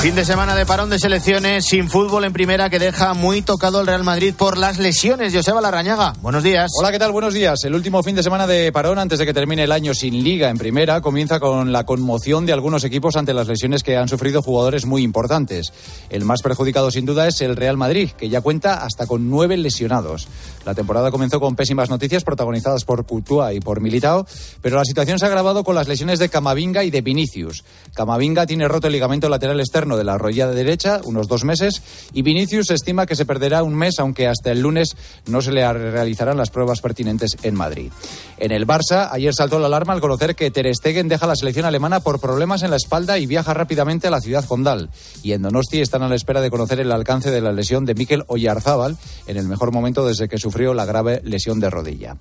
Fin 0.07 0.15
de 0.15 0.23
semana 0.23 0.55
de 0.55 0.65
parón 0.65 0.89
de 0.89 0.99
selecciones 0.99 1.65
sin 1.65 1.89
fútbol 1.89 2.23
en 2.23 2.31
primera 2.31 2.69
que 2.69 2.79
deja 2.79 3.13
muy 3.13 3.41
tocado 3.41 3.81
el 3.81 3.87
Real 3.87 4.05
Madrid 4.05 4.33
por 4.33 4.57
las 4.57 4.79
lesiones. 4.79 5.35
Joseba 5.35 5.59
Larrañaga, 5.59 6.13
buenos 6.21 6.43
días. 6.43 6.71
Hola, 6.79 6.93
¿qué 6.93 6.97
tal? 6.97 7.11
Buenos 7.11 7.33
días. 7.33 7.61
El 7.65 7.75
último 7.75 8.01
fin 8.03 8.15
de 8.15 8.23
semana 8.23 8.47
de 8.47 8.71
parón 8.71 8.99
antes 8.99 9.19
de 9.19 9.25
que 9.25 9.33
termine 9.33 9.65
el 9.65 9.71
año 9.73 9.93
sin 9.93 10.23
liga 10.23 10.47
en 10.47 10.57
primera 10.57 11.01
comienza 11.01 11.41
con 11.41 11.73
la 11.73 11.85
conmoción 11.85 12.45
de 12.45 12.53
algunos 12.53 12.85
equipos 12.85 13.17
ante 13.17 13.33
las 13.33 13.49
lesiones 13.49 13.83
que 13.83 13.97
han 13.97 14.07
sufrido 14.07 14.41
jugadores 14.41 14.85
muy 14.85 15.03
importantes. 15.03 15.73
El 16.09 16.23
más 16.23 16.41
perjudicado 16.41 16.89
sin 16.89 17.05
duda 17.05 17.27
es 17.27 17.41
el 17.41 17.57
Real 17.57 17.75
Madrid, 17.75 18.11
que 18.11 18.29
ya 18.29 18.39
cuenta 18.39 18.85
hasta 18.85 19.07
con 19.07 19.29
nueve 19.29 19.57
lesionados. 19.57 20.29
La 20.63 20.73
temporada 20.73 21.11
comenzó 21.11 21.41
con 21.41 21.57
pésimas 21.57 21.89
noticias 21.89 22.23
protagonizadas 22.23 22.85
por 22.85 23.05
Courtois 23.05 23.57
y 23.57 23.59
por 23.59 23.81
Militao, 23.81 24.25
pero 24.61 24.77
la 24.77 24.85
situación 24.85 25.19
se 25.19 25.25
ha 25.25 25.27
agravado 25.27 25.65
con 25.65 25.75
las 25.75 25.89
lesiones 25.89 26.17
de 26.19 26.29
Camavinga 26.29 26.85
y 26.85 26.91
de 26.91 27.01
Vinicius. 27.01 27.65
Camavinga 27.93 28.45
tiene 28.45 28.69
roto 28.69 28.87
el 28.87 28.93
ligamento 28.93 29.27
lateral 29.27 29.59
externo 29.59 29.96
de 29.97 30.03
la 30.03 30.17
rodilla 30.17 30.47
derecha, 30.47 31.01
unos 31.03 31.27
dos 31.27 31.43
meses, 31.43 31.81
y 32.13 32.21
Vinicius 32.21 32.71
estima 32.71 33.05
que 33.05 33.15
se 33.15 33.25
perderá 33.25 33.63
un 33.63 33.75
mes, 33.75 33.99
aunque 33.99 34.27
hasta 34.27 34.51
el 34.51 34.61
lunes 34.61 34.95
no 35.25 35.41
se 35.41 35.51
le 35.51 35.71
realizarán 35.71 36.37
las 36.37 36.49
pruebas 36.49 36.81
pertinentes 36.81 37.37
en 37.43 37.55
Madrid. 37.55 37.91
En 38.37 38.51
el 38.51 38.67
Barça, 38.67 39.09
ayer 39.11 39.33
saltó 39.33 39.59
la 39.59 39.67
alarma 39.67 39.93
al 39.93 40.01
conocer 40.01 40.35
que 40.35 40.51
Ter 40.51 40.73
Stegen 40.73 41.07
deja 41.07 41.27
la 41.27 41.35
selección 41.35 41.65
alemana 41.65 41.99
por 41.99 42.19
problemas 42.19 42.63
en 42.63 42.69
la 42.69 42.77
espalda 42.77 43.17
y 43.17 43.25
viaja 43.25 43.53
rápidamente 43.53 44.07
a 44.07 44.11
la 44.11 44.21
ciudad 44.21 44.45
condal. 44.45 44.89
Y 45.23 45.31
en 45.31 45.41
Donosti 45.41 45.81
están 45.81 46.03
a 46.03 46.09
la 46.09 46.15
espera 46.15 46.41
de 46.41 46.51
conocer 46.51 46.79
el 46.79 46.91
alcance 46.91 47.31
de 47.31 47.41
la 47.41 47.51
lesión 47.51 47.85
de 47.85 47.95
Mikel 47.95 48.23
Oyarzábal 48.27 48.97
en 49.25 49.37
el 49.37 49.47
mejor 49.47 49.71
momento 49.71 50.05
desde 50.05 50.29
que 50.29 50.37
sufrió 50.37 50.73
la 50.73 50.85
grave 50.85 51.21
lesión 51.23 51.59
de 51.59 51.69
rodilla. 51.69 52.15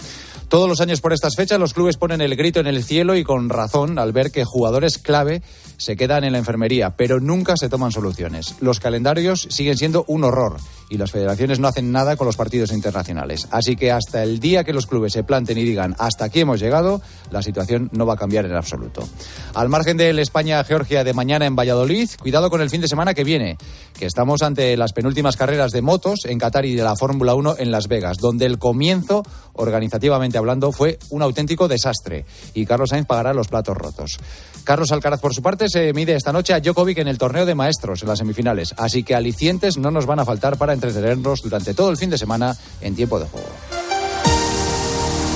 Todos 0.49 0.69
los 0.69 0.81
años 0.81 1.01
por 1.01 1.13
estas 1.13 1.37
fechas 1.37 1.59
los 1.59 1.75
clubes 1.75 1.97
ponen 1.97 2.21
el 2.21 2.37
grito 2.37 2.61
en 2.61 2.67
el 2.67 2.85
cielo 2.85 3.17
y 3.17 3.25
con 3.25 3.49
razón 3.49 3.99
al 3.99 4.13
ver 4.13 4.31
que 4.31 4.45
jugadores 4.45 4.99
clave 4.99 5.43
se 5.77 5.97
quedan 5.97 6.25
en 6.25 6.33
la 6.33 6.39
enfermería, 6.39 6.97
pero 6.97 7.21
nunca 7.21 7.56
se 7.57 7.69
toman 7.69 7.93
soluciones. 7.93 8.57
Los 8.61 8.81
calendarios 8.81 9.47
siguen 9.51 9.77
siendo 9.77 10.05
un 10.09 10.25
horror 10.25 10.57
y 10.89 10.99
las 10.99 11.11
federaciones 11.11 11.59
no 11.59 11.69
hacen 11.69 11.91
nada 11.93 12.17
con 12.17 12.27
los 12.27 12.37
partidos 12.37 12.73
internacionales. 12.73 13.49
Así 13.51 13.77
que 13.77 13.93
hasta 13.93 14.23
el 14.23 14.41
día 14.41 14.65
que 14.65 14.73
los 14.73 14.87
clubes 14.87 15.13
se 15.13 15.25
planten 15.25 15.59
y 15.59 15.65
digan 15.65 15.95
hasta 15.99 16.27
aquí 16.27 16.41
hemos 16.41 16.61
llegado, 16.61 17.01
la 17.31 17.43
situación 17.43 17.89
no 17.93 18.07
va 18.07 18.15
a 18.15 18.17
cambiar 18.17 18.45
en 18.45 18.55
absoluto. 18.55 19.07
Al 19.55 19.69
margen 19.69 19.97
del 19.97 20.19
España-Georgia 20.19 21.05
de 21.05 21.13
mañana 21.13 21.47
en 21.47 21.57
Valladolid, 21.57 22.09
cuidado 22.21 22.51
con 22.51 22.61
el 22.61 22.71
fin 22.71 22.81
de 22.81 22.89
semana 22.89 23.15
que 23.15 23.25
viene, 23.25 23.59
que 23.99 24.07
estamos 24.07 24.43
ante 24.43 24.77
las 24.77 24.93
penúltimas 24.93 25.37
carreras 25.37 25.73
de 25.73 25.83
motos 25.83 26.25
en 26.25 26.39
Qatar 26.39 26.65
y 26.67 26.75
de 26.75 26.83
la 26.83 26.97
Fórmula 26.97 27.35
1 27.35 27.57
en 27.59 27.71
Las 27.71 27.89
Vegas, 27.89 28.19
donde 28.19 28.47
el 28.47 28.59
comienzo, 28.59 29.23
organizativamente 29.55 30.39
hablando, 30.39 30.73
fue 30.73 30.99
un 31.11 31.23
auténtico 31.23 31.69
desastre 31.69 32.25
y 32.55 32.67
Carlos 32.67 32.91
Sainz 32.91 33.07
pagará 33.07 33.33
los 33.33 33.49
platos 33.49 33.77
rotos. 33.77 34.19
Carlos 34.65 34.91
Alcaraz, 34.93 35.21
por 35.21 35.33
su 35.33 35.43
parte, 35.43 35.69
se 35.69 35.93
mide 35.93 36.15
esta 36.15 36.33
noche 36.33 36.53
a 36.53 36.61
Djokovic 36.61 36.99
en 36.99 37.09
el 37.09 37.19
torneo 37.19 37.47
de 37.47 37.55
maestros 37.55 38.03
en 38.03 38.09
las 38.09 38.19
semifinales, 38.19 38.75
así 38.77 39.03
que 39.03 39.15
alicientes 39.15 39.79
no 39.79 39.91
nos 39.91 40.07
van 40.07 40.19
a 40.19 40.25
faltar 40.25 40.57
para 40.57 40.76
entretenernos 40.77 41.43
durante 41.43 41.75
todo 41.75 41.91
el 41.91 41.97
fin 41.97 42.11
de 42.11 42.19
semana 42.19 42.57
en 42.81 42.95
tiempo 42.95 43.19
de 43.19 43.27
juego. 43.27 43.49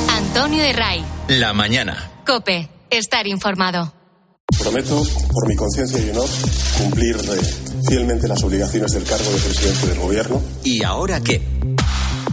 Antonio 0.09 0.63
de 0.63 0.73
Ray. 0.73 1.05
La 1.29 1.53
mañana. 1.53 2.11
Cope. 2.25 2.71
Estar 2.91 3.27
informado. 3.27 3.93
Prometo, 4.59 5.03
por 5.33 5.49
mi 5.49 5.57
conciencia 5.57 5.99
y 6.05 6.11
honor, 6.11 6.29
cumplir 6.77 7.17
fielmente 7.89 8.29
las 8.29 8.43
obligaciones 8.43 8.93
del 8.93 9.05
cargo 9.05 9.31
de 9.31 9.39
presidente 9.39 9.87
del 9.87 9.99
Gobierno. 9.99 10.43
¿Y 10.65 10.83
ahora 10.83 11.21
qué? 11.21 11.41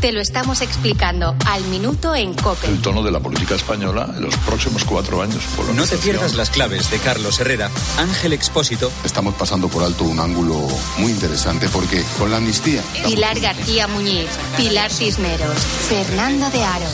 Te 0.02 0.12
lo 0.12 0.22
estamos 0.22 0.62
explicando 0.62 1.36
al 1.48 1.64
minuto 1.66 2.14
en 2.14 2.36
Cope. 2.36 2.68
El 2.68 2.82
tono 2.82 3.02
de 3.02 3.12
la 3.12 3.20
política 3.20 3.56
española 3.56 4.14
en 4.16 4.22
los 4.22 4.38
próximos 4.38 4.84
cuatro 4.84 5.24
años. 5.24 5.44
No 5.76 5.86
te 5.86 5.98
pierdas 5.98 6.36
las 6.36 6.52
claves 6.52 6.92
de 6.92 7.00
Carlos 7.00 7.40
Herrera, 7.40 7.72
Ángel 7.98 8.34
Expósito 8.34 8.92
Estamos 9.04 9.34
pasando 9.36 9.68
por 9.70 9.84
alto 9.84 10.04
un 10.04 10.20
ángulo 10.20 10.56
muy 11.00 11.12
interesante 11.12 11.68
porque 11.70 12.04
con 12.20 12.30
la 12.30 12.38
amnistía 12.38 12.82
Pilar 13.06 13.40
García 13.40 13.88
Muñiz, 13.88 14.28
Pilar 14.56 14.92
Cisneros, 14.92 15.58
Fernando 15.90 16.50
de 16.52 16.64
Aro, 16.64 16.86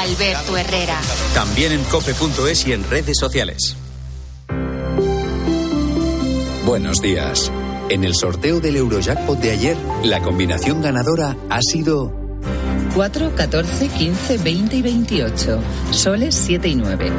Alberto 0.00 0.56
Herrera. 0.56 0.98
También 1.34 1.72
en 1.72 1.84
cope.es 1.84 2.66
y 2.66 2.72
en 2.72 2.88
redes 2.90 3.16
sociales. 3.18 3.76
Buenos 6.64 7.00
días. 7.00 7.52
En 7.90 8.04
el 8.04 8.14
sorteo 8.14 8.60
del 8.60 8.76
Eurojackpot 8.76 9.38
de 9.40 9.50
ayer, 9.50 9.76
la 10.04 10.20
combinación 10.20 10.80
ganadora 10.80 11.36
ha 11.48 11.60
sido 11.60 12.19
4, 12.94 13.34
14, 13.34 13.88
15, 13.88 14.38
20 14.38 14.76
y 14.76 14.82
28. 14.82 15.60
Soles 15.90 16.34
7 16.34 16.68
y 16.68 16.74
9. 16.74 17.12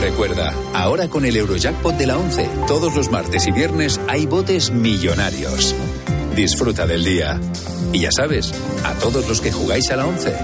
Recuerda, 0.00 0.54
ahora 0.74 1.08
con 1.08 1.24
el 1.24 1.36
Eurojackpot 1.36 1.96
de 1.96 2.06
la 2.06 2.18
11, 2.18 2.48
todos 2.66 2.94
los 2.94 3.10
martes 3.10 3.46
y 3.46 3.52
viernes 3.52 4.00
hay 4.08 4.26
botes 4.26 4.70
millonarios. 4.70 5.74
Disfruta 6.34 6.86
del 6.86 7.04
día. 7.04 7.38
Y 7.92 8.00
ya 8.00 8.10
sabes, 8.10 8.52
a 8.84 8.94
todos 8.94 9.28
los 9.28 9.40
que 9.40 9.52
jugáis 9.52 9.90
a 9.90 9.96
la 9.96 10.06
11, 10.06 10.34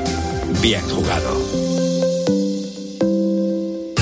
bien 0.63 0.83
jugado. 0.89 1.68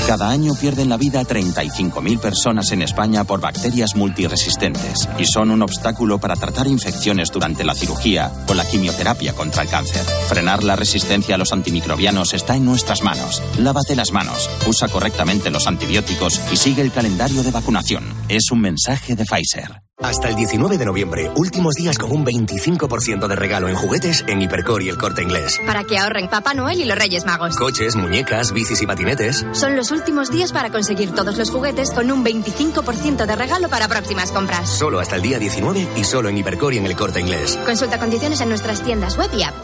Cada 0.07 0.29
año 0.29 0.55
pierden 0.55 0.87
la 0.87 0.95
vida 0.95 1.21
35.000 1.21 2.19
personas 2.21 2.71
en 2.71 2.81
España 2.81 3.25
por 3.25 3.41
bacterias 3.41 3.93
multiresistentes 3.97 5.09
y 5.19 5.25
son 5.25 5.51
un 5.51 5.61
obstáculo 5.61 6.17
para 6.17 6.37
tratar 6.37 6.67
infecciones 6.67 7.29
durante 7.29 7.65
la 7.65 7.75
cirugía 7.75 8.31
o 8.47 8.53
la 8.53 8.63
quimioterapia 8.63 9.33
contra 9.33 9.63
el 9.63 9.67
cáncer. 9.67 10.03
Frenar 10.29 10.63
la 10.63 10.77
resistencia 10.77 11.35
a 11.35 11.37
los 11.37 11.51
antimicrobianos 11.51 12.33
está 12.33 12.55
en 12.55 12.63
nuestras 12.63 13.03
manos. 13.03 13.43
Lávate 13.59 13.97
las 13.97 14.13
manos, 14.13 14.49
usa 14.65 14.87
correctamente 14.87 15.49
los 15.49 15.67
antibióticos 15.67 16.39
y 16.53 16.55
sigue 16.55 16.83
el 16.83 16.93
calendario 16.93 17.43
de 17.43 17.51
vacunación. 17.51 18.05
Es 18.29 18.49
un 18.49 18.61
mensaje 18.61 19.17
de 19.17 19.25
Pfizer. 19.25 19.86
Hasta 20.07 20.29
el 20.29 20.35
19 20.35 20.77
de 20.77 20.85
noviembre, 20.85 21.29
últimos 21.35 21.73
días 21.75 21.97
con 21.97 22.09
un 22.13 22.25
25% 22.25 23.27
de 23.27 23.35
regalo 23.35 23.67
en 23.67 23.75
juguetes 23.75 24.23
en 24.25 24.41
Hipercor 24.41 24.81
y 24.81 24.87
el 24.87 24.97
Corte 24.97 25.21
Inglés. 25.21 25.59
Para 25.65 25.83
que 25.83 25.97
ahorren 25.97 26.29
Papá 26.29 26.53
Noel 26.53 26.79
y 26.79 26.85
los 26.85 26.97
Reyes 26.97 27.25
Magos. 27.25 27.57
Coches, 27.57 27.97
muñecas, 27.97 28.53
bicis 28.53 28.81
y 28.81 28.87
patinetes. 28.87 29.45
Son 29.51 29.75
los 29.75 29.91
últimos 29.91 30.31
días 30.31 30.53
para 30.53 30.71
conseguir 30.71 31.13
todos 31.13 31.37
los 31.37 31.51
juguetes 31.51 31.91
con 31.91 32.09
un 32.09 32.23
25% 32.23 33.25
de 33.25 33.35
regalo 33.35 33.67
para 33.67 33.89
próximas 33.89 34.31
compras. 34.31 34.69
Solo 34.69 35.01
hasta 35.01 35.17
el 35.17 35.23
día 35.23 35.39
19 35.39 35.85
y 35.97 36.05
solo 36.05 36.29
en 36.29 36.37
Hipercor 36.37 36.73
y 36.73 36.77
en 36.77 36.85
el 36.85 36.95
Corte 36.95 37.19
Inglés. 37.19 37.59
Consulta 37.65 37.99
condiciones 37.99 38.39
en 38.39 38.47
nuestras 38.47 38.81
tiendas 38.83 39.17
web 39.17 39.29
y 39.37 39.43
app. 39.43 39.55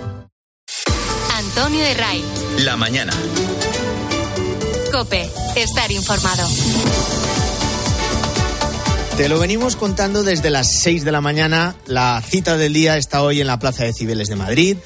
Antonio 1.38 1.85
de 1.85 1.93
Ray. 1.93 2.25
La 2.65 2.75
mañana. 2.75 3.13
Cope. 4.91 5.29
Estar 5.55 5.89
informado. 5.89 6.45
Te 9.17 9.29
lo 9.29 9.38
venimos 9.38 9.75
contando 9.75 10.24
desde 10.24 10.50
las 10.50 10.82
6 10.82 11.05
de 11.05 11.12
la 11.12 11.22
mañana. 11.22 11.75
La 11.86 12.20
cita 12.27 12.58
del 12.58 12.74
día 12.74 12.98
está 12.98 13.22
hoy 13.22 13.41
en 13.41 13.48
la 13.48 13.60
Plaza 13.60 13.84
de 13.84 13.93
Cibeles 13.93 14.27
de 14.27 14.36
Madrid, 14.36 14.77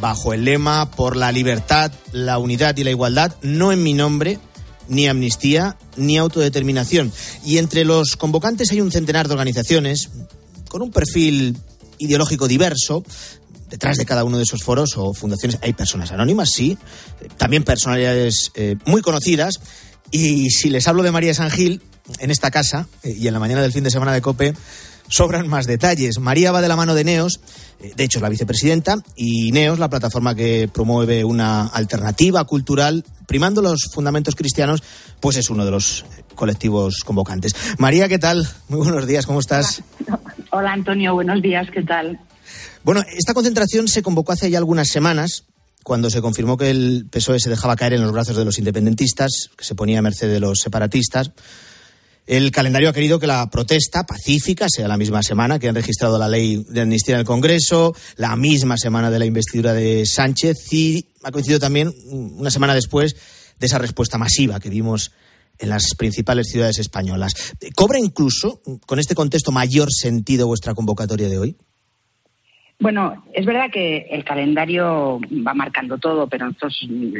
bajo 0.00 0.32
el 0.32 0.44
lema 0.44 0.88
por 0.92 1.16
la 1.16 1.32
libertad, 1.32 1.90
la 2.12 2.38
unidad 2.38 2.76
y 2.76 2.84
la 2.84 2.90
igualdad, 2.90 3.34
no 3.42 3.72
en 3.72 3.82
mi 3.82 3.92
nombre, 3.92 4.38
ni 4.86 5.08
amnistía, 5.08 5.76
ni 5.96 6.16
autodeterminación. 6.16 7.12
Y 7.44 7.58
entre 7.58 7.84
los 7.84 8.16
convocantes 8.16 8.70
hay 8.70 8.80
un 8.80 8.92
centenar 8.92 9.26
de 9.26 9.34
organizaciones 9.34 10.10
con 10.68 10.80
un 10.80 10.92
perfil 10.92 11.58
ideológico 11.98 12.46
diverso. 12.46 13.02
Detrás 13.68 13.96
de 13.96 14.06
cada 14.06 14.22
uno 14.22 14.36
de 14.36 14.44
esos 14.44 14.62
foros 14.62 14.96
o 14.96 15.12
fundaciones 15.12 15.58
hay 15.60 15.72
personas 15.72 16.12
anónimas, 16.12 16.50
sí, 16.50 16.78
también 17.36 17.64
personalidades 17.64 18.52
eh, 18.54 18.76
muy 18.86 19.02
conocidas. 19.02 19.58
Y 20.12 20.50
si 20.50 20.70
les 20.70 20.86
hablo 20.86 21.02
de 21.02 21.10
María 21.10 21.34
San 21.34 21.50
Gil, 21.50 21.82
en 22.18 22.30
esta 22.30 22.50
casa 22.50 22.88
eh, 23.02 23.14
y 23.16 23.26
en 23.26 23.34
la 23.34 23.40
mañana 23.40 23.62
del 23.62 23.72
fin 23.72 23.84
de 23.84 23.90
semana 23.90 24.12
de 24.12 24.20
COPE 24.20 24.54
sobran 25.08 25.48
más 25.48 25.66
detalles. 25.66 26.18
María 26.18 26.52
va 26.52 26.62
de 26.62 26.68
la 26.68 26.76
mano 26.76 26.94
de 26.94 27.04
Neos, 27.04 27.40
eh, 27.80 27.92
de 27.94 28.04
hecho 28.04 28.18
es 28.18 28.22
la 28.22 28.28
vicepresidenta, 28.28 28.96
y 29.16 29.52
Neos, 29.52 29.78
la 29.78 29.90
plataforma 29.90 30.34
que 30.34 30.68
promueve 30.72 31.24
una 31.24 31.66
alternativa 31.66 32.44
cultural, 32.44 33.04
primando 33.26 33.62
los 33.62 33.90
fundamentos 33.92 34.34
cristianos, 34.34 34.82
pues 35.20 35.36
es 35.36 35.50
uno 35.50 35.64
de 35.64 35.70
los 35.70 36.04
colectivos 36.34 37.00
convocantes. 37.04 37.54
María, 37.78 38.08
¿qué 38.08 38.18
tal? 38.18 38.48
Muy 38.68 38.78
buenos 38.80 39.06
días, 39.06 39.26
¿cómo 39.26 39.40
estás? 39.40 39.82
Hola, 40.06 40.20
Hola 40.50 40.72
Antonio, 40.72 41.14
buenos 41.14 41.42
días, 41.42 41.68
¿qué 41.72 41.82
tal? 41.82 42.18
Bueno, 42.84 43.02
esta 43.16 43.34
concentración 43.34 43.88
se 43.88 44.02
convocó 44.02 44.32
hace 44.32 44.50
ya 44.50 44.58
algunas 44.58 44.88
semanas, 44.88 45.44
cuando 45.82 46.10
se 46.10 46.20
confirmó 46.22 46.56
que 46.56 46.70
el 46.70 47.06
PSOE 47.10 47.40
se 47.40 47.50
dejaba 47.50 47.76
caer 47.76 47.94
en 47.94 48.02
los 48.02 48.12
brazos 48.12 48.36
de 48.36 48.44
los 48.44 48.58
independentistas, 48.58 49.50
que 49.56 49.64
se 49.64 49.74
ponía 49.74 49.98
a 49.98 50.02
merced 50.02 50.28
de 50.28 50.40
los 50.40 50.60
separatistas. 50.60 51.32
El 52.26 52.52
calendario 52.52 52.88
ha 52.88 52.92
querido 52.92 53.18
que 53.18 53.26
la 53.26 53.50
protesta 53.50 54.04
pacífica 54.04 54.66
sea 54.68 54.86
la 54.86 54.96
misma 54.96 55.22
semana 55.22 55.58
que 55.58 55.68
han 55.68 55.74
registrado 55.74 56.18
la 56.18 56.28
ley 56.28 56.64
de 56.68 56.82
amnistía 56.82 57.14
en 57.14 57.20
el 57.20 57.26
Congreso, 57.26 57.96
la 58.16 58.36
misma 58.36 58.76
semana 58.78 59.10
de 59.10 59.18
la 59.18 59.24
investidura 59.24 59.72
de 59.72 60.06
Sánchez 60.06 60.72
y 60.72 61.08
ha 61.24 61.32
coincidido 61.32 61.58
también 61.58 61.92
una 62.06 62.50
semana 62.50 62.74
después 62.74 63.16
de 63.58 63.66
esa 63.66 63.78
respuesta 63.78 64.18
masiva 64.18 64.60
que 64.60 64.70
vimos 64.70 65.10
en 65.58 65.68
las 65.68 65.94
principales 65.96 66.48
ciudades 66.48 66.78
españolas. 66.78 67.34
¿Cobra 67.74 67.98
incluso, 67.98 68.60
con 68.86 68.98
este 68.98 69.14
contexto, 69.14 69.50
mayor 69.50 69.92
sentido 69.92 70.46
vuestra 70.46 70.74
convocatoria 70.74 71.28
de 71.28 71.38
hoy? 71.38 71.56
Bueno, 72.82 73.22
es 73.32 73.46
verdad 73.46 73.70
que 73.70 74.08
el 74.10 74.24
calendario 74.24 75.20
va 75.46 75.54
marcando 75.54 75.98
todo, 75.98 76.26
pero 76.26 76.50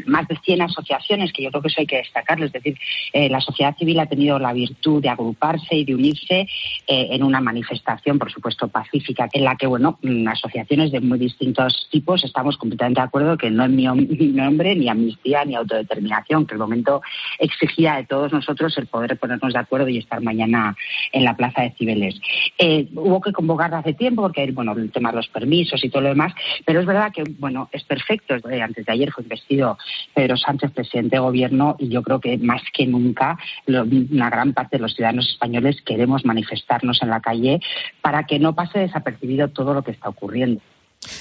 más 0.07 0.27
de 0.27 0.37
100 0.44 0.62
asociaciones, 0.62 1.33
que 1.33 1.44
yo 1.44 1.51
creo 1.51 1.62
que 1.62 1.68
eso 1.68 1.81
hay 1.81 1.87
que 1.87 1.98
destacarlo, 1.98 2.46
es 2.46 2.53
decir, 2.53 2.77
eh, 3.12 3.29
la 3.29 3.40
sociedad 3.40 3.77
civil 3.77 4.01
ha 4.01 4.07
tenido 4.07 4.40
la 4.40 4.53
virtud 4.53 5.01
de 5.01 5.09
agruparse 5.09 5.77
y 5.77 5.85
de 5.85 5.94
unirse 5.94 6.48
eh, 6.88 7.09
en 7.11 7.22
una 7.22 7.40
manifestación, 7.40 8.18
por 8.18 8.33
supuesto, 8.33 8.66
pacífica, 8.66 9.29
en 9.33 9.44
la 9.44 9.55
que, 9.55 9.68
bueno, 9.68 10.01
mm, 10.03 10.27
asociaciones 10.27 10.90
de 10.90 11.01
muy 11.01 11.20
distintos 11.20 11.87
tipos 11.92 12.25
estamos 12.25 12.57
completamente 12.57 13.01
de 13.01 13.07
acuerdo 13.07 13.38
que 13.38 13.48
no 13.48 13.64
es 13.64 13.70
mi 13.70 13.85
nombre 14.33 14.75
ni 14.75 14.88
amnistía 14.88 15.44
ni 15.44 15.55
autodeterminación, 15.55 16.44
que 16.44 16.55
el 16.55 16.59
momento 16.59 17.03
exigía 17.38 17.94
de 17.94 18.07
todos 18.07 18.33
nosotros 18.33 18.77
el 18.79 18.88
poder 18.88 19.16
ponernos 19.16 19.53
de 19.53 19.61
acuerdo 19.61 19.88
y 19.88 19.98
estar 19.98 20.20
mañana 20.22 20.77
en 21.12 21.22
la 21.22 21.37
Plaza 21.37 21.62
de 21.62 21.70
Cibeles. 21.79 22.20
Eh, 22.59 22.88
hubo 22.96 23.20
que 23.20 23.31
convocar 23.31 23.72
hace 23.72 23.92
tiempo 23.92 24.22
porque, 24.22 24.51
bueno, 24.51 24.72
el 24.72 24.90
tema 24.90 25.12
de 25.12 25.18
los 25.18 25.29
permisos 25.29 25.51
y 25.52 25.90
todo 25.90 26.02
lo 26.02 26.08
demás, 26.08 26.32
pero 26.64 26.80
es 26.80 26.86
verdad 26.86 27.12
que, 27.12 27.24
bueno, 27.38 27.68
es 27.72 27.84
perfecto. 27.84 28.34
Antes 28.34 28.86
de 28.86 28.92
ayer 28.92 29.12
fue 29.12 29.22
investido 29.22 29.78
Pedro 30.14 30.36
Sánchez 30.36 30.72
presidente 30.72 31.16
de 31.16 31.20
gobierno 31.20 31.76
y 31.78 31.88
yo 31.88 32.02
creo 32.02 32.20
que 32.20 32.38
más 32.38 32.62
que 32.72 32.86
nunca 32.86 33.38
una 33.66 34.30
gran 34.30 34.52
parte 34.52 34.76
de 34.76 34.82
los 34.82 34.94
ciudadanos 34.94 35.28
españoles 35.28 35.76
queremos 35.84 36.24
manifestarnos 36.24 37.00
en 37.02 37.10
la 37.10 37.20
calle 37.20 37.60
para 38.00 38.24
que 38.24 38.38
no 38.38 38.54
pase 38.54 38.80
desapercibido 38.80 39.48
todo 39.48 39.74
lo 39.74 39.82
que 39.82 39.92
está 39.92 40.08
ocurriendo. 40.08 40.60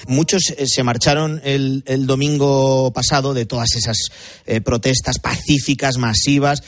Muchos 0.06 0.42
eh, 0.56 0.66
se 0.66 0.82
marcharon 0.82 1.40
el, 1.44 2.06
domingo 2.06 2.92
pasado 2.92 3.34
de 3.34 3.46
todas 3.46 3.74
esas 3.74 3.96
eh, 4.46 4.60
protestas 4.60 5.18
pacíficas, 5.18 5.98
masivas, 5.98 6.62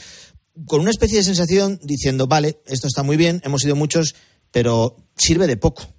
con 0.65 0.81
una 0.81 0.91
especie 0.91 1.17
de 1.17 1.23
sensación 1.23 1.79
diciendo, 1.83 2.27
vale, 2.27 2.57
esto 2.65 2.87
está 2.87 3.03
muy 3.03 3.17
bien, 3.17 3.41
hemos 3.43 3.61
sido 3.61 3.75
muchos, 3.75 4.15
pero 4.51 4.97
sirve 5.17 5.47
de 5.47 5.57
poco. 5.57 5.94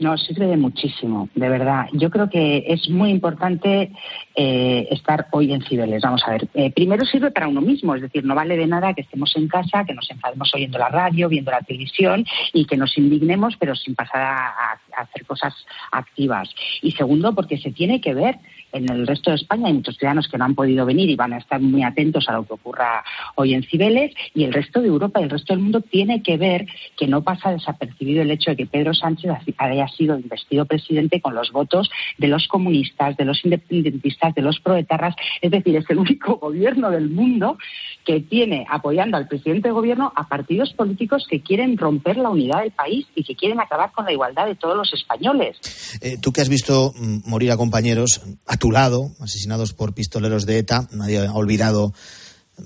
No, 0.00 0.16
sirve 0.16 0.46
de 0.46 0.56
muchísimo, 0.56 1.28
de 1.34 1.48
verdad. 1.50 1.86
Yo 1.92 2.08
creo 2.08 2.30
que 2.30 2.64
es 2.66 2.88
muy 2.88 3.10
importante 3.10 3.92
eh, 4.34 4.88
estar 4.90 5.26
hoy 5.30 5.52
en 5.52 5.62
Cibeles. 5.62 6.02
Vamos 6.02 6.22
a 6.26 6.30
ver, 6.30 6.48
eh, 6.54 6.72
primero 6.72 7.04
sirve 7.04 7.30
para 7.30 7.48
uno 7.48 7.60
mismo, 7.60 7.94
es 7.94 8.00
decir, 8.00 8.24
no 8.24 8.34
vale 8.34 8.56
de 8.56 8.66
nada 8.66 8.94
que 8.94 9.02
estemos 9.02 9.36
en 9.36 9.46
casa, 9.46 9.84
que 9.84 9.92
nos 9.92 10.10
enfademos 10.10 10.54
oyendo 10.54 10.78
la 10.78 10.88
radio, 10.88 11.28
viendo 11.28 11.50
la 11.50 11.60
televisión 11.60 12.24
y 12.54 12.64
que 12.64 12.78
nos 12.78 12.96
indignemos, 12.96 13.56
pero 13.58 13.74
sin 13.74 13.94
pasar 13.94 14.22
a 14.22 14.80
hacer 14.96 15.26
cosas 15.26 15.54
activas. 15.92 16.48
Y 16.80 16.92
segundo, 16.92 17.34
porque 17.34 17.58
se 17.58 17.70
tiene 17.70 18.00
que 18.00 18.14
ver 18.14 18.38
en 18.72 18.90
el 18.90 19.06
resto 19.06 19.30
de 19.30 19.36
España 19.36 19.66
hay 19.66 19.74
muchos 19.74 19.96
ciudadanos 19.96 20.28
que 20.28 20.38
no 20.38 20.44
han 20.44 20.54
podido 20.54 20.86
venir 20.86 21.10
y 21.10 21.16
van 21.16 21.32
a 21.32 21.38
estar 21.38 21.60
muy 21.60 21.82
atentos 21.82 22.28
a 22.28 22.32
lo 22.32 22.44
que 22.44 22.54
ocurra 22.54 23.02
hoy 23.34 23.54
en 23.54 23.62
Cibeles 23.62 24.14
y 24.34 24.44
el 24.44 24.52
resto 24.52 24.80
de 24.80 24.88
Europa 24.88 25.20
y 25.20 25.24
el 25.24 25.30
resto 25.30 25.52
del 25.52 25.62
mundo 25.62 25.80
tiene 25.80 26.22
que 26.22 26.36
ver 26.36 26.66
que 26.96 27.06
no 27.06 27.22
pasa 27.22 27.50
desapercibido 27.50 28.22
el 28.22 28.30
hecho 28.30 28.50
de 28.50 28.56
que 28.56 28.66
Pedro 28.66 28.94
Sánchez 28.94 29.32
haya 29.58 29.88
sido 29.90 30.18
investido 30.18 30.64
presidente 30.64 31.20
con 31.20 31.34
los 31.34 31.50
votos 31.52 31.90
de 32.18 32.28
los 32.28 32.46
comunistas, 32.48 33.16
de 33.16 33.24
los 33.24 33.44
independentistas, 33.44 34.34
de 34.34 34.42
los 34.42 34.60
proetarras. 34.60 35.14
Es 35.40 35.50
decir, 35.50 35.76
es 35.76 35.84
el 35.88 35.98
único 35.98 36.36
gobierno 36.36 36.90
del 36.90 37.10
mundo 37.10 37.58
que 38.04 38.20
tiene 38.20 38.66
apoyando 38.70 39.16
al 39.16 39.28
presidente 39.28 39.68
de 39.68 39.72
gobierno 39.72 40.12
a 40.16 40.28
partidos 40.28 40.72
políticos 40.72 41.26
que 41.28 41.42
quieren 41.42 41.76
romper 41.76 42.16
la 42.16 42.30
unidad 42.30 42.62
del 42.62 42.72
país 42.72 43.06
y 43.14 43.24
que 43.24 43.36
quieren 43.36 43.60
acabar 43.60 43.92
con 43.92 44.04
la 44.04 44.12
igualdad 44.12 44.46
de 44.46 44.54
todos 44.54 44.76
los 44.76 44.92
españoles. 44.92 45.56
Eh, 46.00 46.16
tú 46.20 46.32
que 46.32 46.40
has 46.40 46.48
visto 46.48 46.92
mm, 46.96 47.28
morir 47.28 47.50
a 47.50 47.56
compañeros, 47.56 48.20
tu 48.60 48.70
lado, 48.70 49.10
asesinados 49.20 49.72
por 49.72 49.94
pistoleros 49.94 50.46
de 50.46 50.58
ETA, 50.58 50.86
nadie 50.92 51.26
ha 51.26 51.32
olvidado 51.32 51.92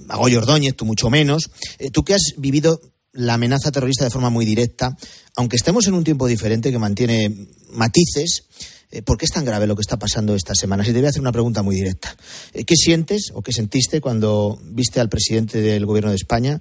a 0.09 0.17
Goyo 0.17 0.39
Ordóñez, 0.39 0.75
tú 0.75 0.85
mucho 0.85 1.09
menos. 1.09 1.51
Eh, 1.79 1.91
tú 1.91 2.05
que 2.05 2.15
has 2.15 2.35
vivido 2.37 2.81
la 3.15 3.35
amenaza 3.35 3.73
terrorista 3.73 4.05
de 4.05 4.11
forma 4.11 4.31
muy 4.31 4.45
directa, 4.45 4.97
aunque 5.37 5.57
estemos 5.57 5.87
en 5.87 5.95
un 5.95 6.05
tiempo 6.05 6.27
diferente 6.27 6.71
que 6.71 6.79
mantiene 6.79 7.49
matices, 7.71 8.45
eh, 8.91 9.03
¿por 9.03 9.17
qué 9.17 9.25
es 9.25 9.33
tan 9.33 9.45
grave 9.45 9.67
lo 9.67 9.75
que 9.77 9.81
está 9.81 9.99
pasando 9.99 10.35
esta 10.35 10.55
semana? 10.55 10.85
Si 10.85 10.93
te 10.93 10.99
voy 10.99 11.07
a 11.07 11.11
hacer 11.11 11.23
una 11.23 11.33
pregunta 11.33 11.63
muy 11.63 11.77
directa. 11.77 12.17
Eh, 12.53 12.65
¿Qué 12.65 12.77
sientes 12.77 13.31
o 13.35 13.43
qué 13.43 13.53
sentiste 13.53 14.01
cuando 14.01 14.59
viste 14.63 15.01
al 15.01 15.09
presidente 15.09 15.61
del 15.61 15.87
gobierno 15.87 16.11
de 16.11 16.17
España 16.17 16.61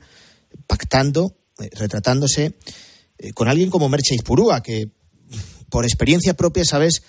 pactando, 0.68 1.36
retratándose 1.74 2.56
con 3.34 3.48
alguien 3.48 3.70
como 3.70 3.90
Merche 3.90 4.16
Izpurúa, 4.16 4.62
que 4.62 4.90
por 5.70 5.86
experiencia 5.86 6.34
propia 6.34 6.66
sabes 6.66 7.04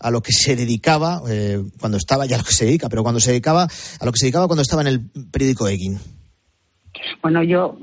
a 0.00 0.10
lo 0.10 0.22
que 0.22 0.32
se 0.32 0.56
dedicaba 0.56 1.22
eh, 1.28 1.62
cuando 1.80 1.98
estaba, 1.98 2.26
ya 2.26 2.38
lo 2.38 2.44
que 2.44 2.52
se 2.52 2.66
dedica, 2.66 2.88
pero 2.88 3.02
cuando 3.02 3.20
se 3.20 3.30
dedicaba, 3.30 3.64
a 3.64 4.04
lo 4.04 4.12
que 4.12 4.18
se 4.18 4.26
dedicaba 4.26 4.46
cuando 4.46 4.62
estaba 4.62 4.82
en 4.82 4.88
el 4.88 5.10
periódico 5.30 5.68
Egin. 5.68 5.98
Bueno, 7.22 7.42
yo 7.42 7.78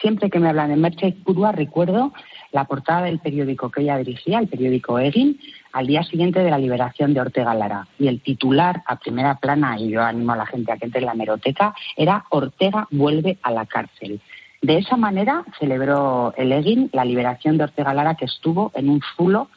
siempre 0.00 0.30
que 0.30 0.38
me 0.38 0.48
hablan 0.48 0.70
de 0.70 0.76
Merche 0.76 1.16
Purua 1.24 1.52
recuerdo 1.52 2.12
la 2.52 2.64
portada 2.64 3.02
del 3.02 3.18
periódico 3.18 3.70
que 3.70 3.82
ella 3.82 3.98
dirigía, 3.98 4.38
el 4.38 4.48
periódico 4.48 4.98
Egin, 4.98 5.38
al 5.72 5.86
día 5.86 6.02
siguiente 6.02 6.40
de 6.40 6.50
la 6.50 6.58
liberación 6.58 7.14
de 7.14 7.20
Ortega 7.20 7.54
Lara. 7.54 7.86
Y 7.98 8.08
el 8.08 8.20
titular 8.20 8.82
a 8.86 8.96
primera 8.96 9.36
plana, 9.36 9.78
y 9.78 9.90
yo 9.90 10.02
animo 10.02 10.32
a 10.32 10.36
la 10.36 10.46
gente 10.46 10.72
a 10.72 10.76
que 10.76 10.86
entre 10.86 11.00
en 11.00 11.06
la 11.06 11.14
meroteca, 11.14 11.74
era 11.96 12.24
Ortega 12.30 12.86
vuelve 12.90 13.38
a 13.42 13.50
la 13.50 13.66
cárcel. 13.66 14.20
De 14.60 14.78
esa 14.78 14.96
manera 14.96 15.44
celebró 15.58 16.34
el 16.36 16.52
Egin 16.52 16.90
la 16.92 17.04
liberación 17.04 17.58
de 17.58 17.64
Ortega 17.64 17.94
Lara, 17.94 18.14
que 18.14 18.24
estuvo 18.24 18.72
en 18.74 18.88
un 18.88 19.00
zulo 19.16 19.48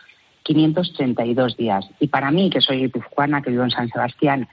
532 0.43 1.57
días. 1.57 1.89
Y 1.99 2.07
para 2.07 2.31
mí, 2.31 2.49
que 2.49 2.61
soy 2.61 2.79
guipuzcoana, 2.79 3.41
que 3.41 3.51
vivo 3.51 3.63
en 3.63 3.71
San 3.71 3.89
Sebastián, 3.89 4.47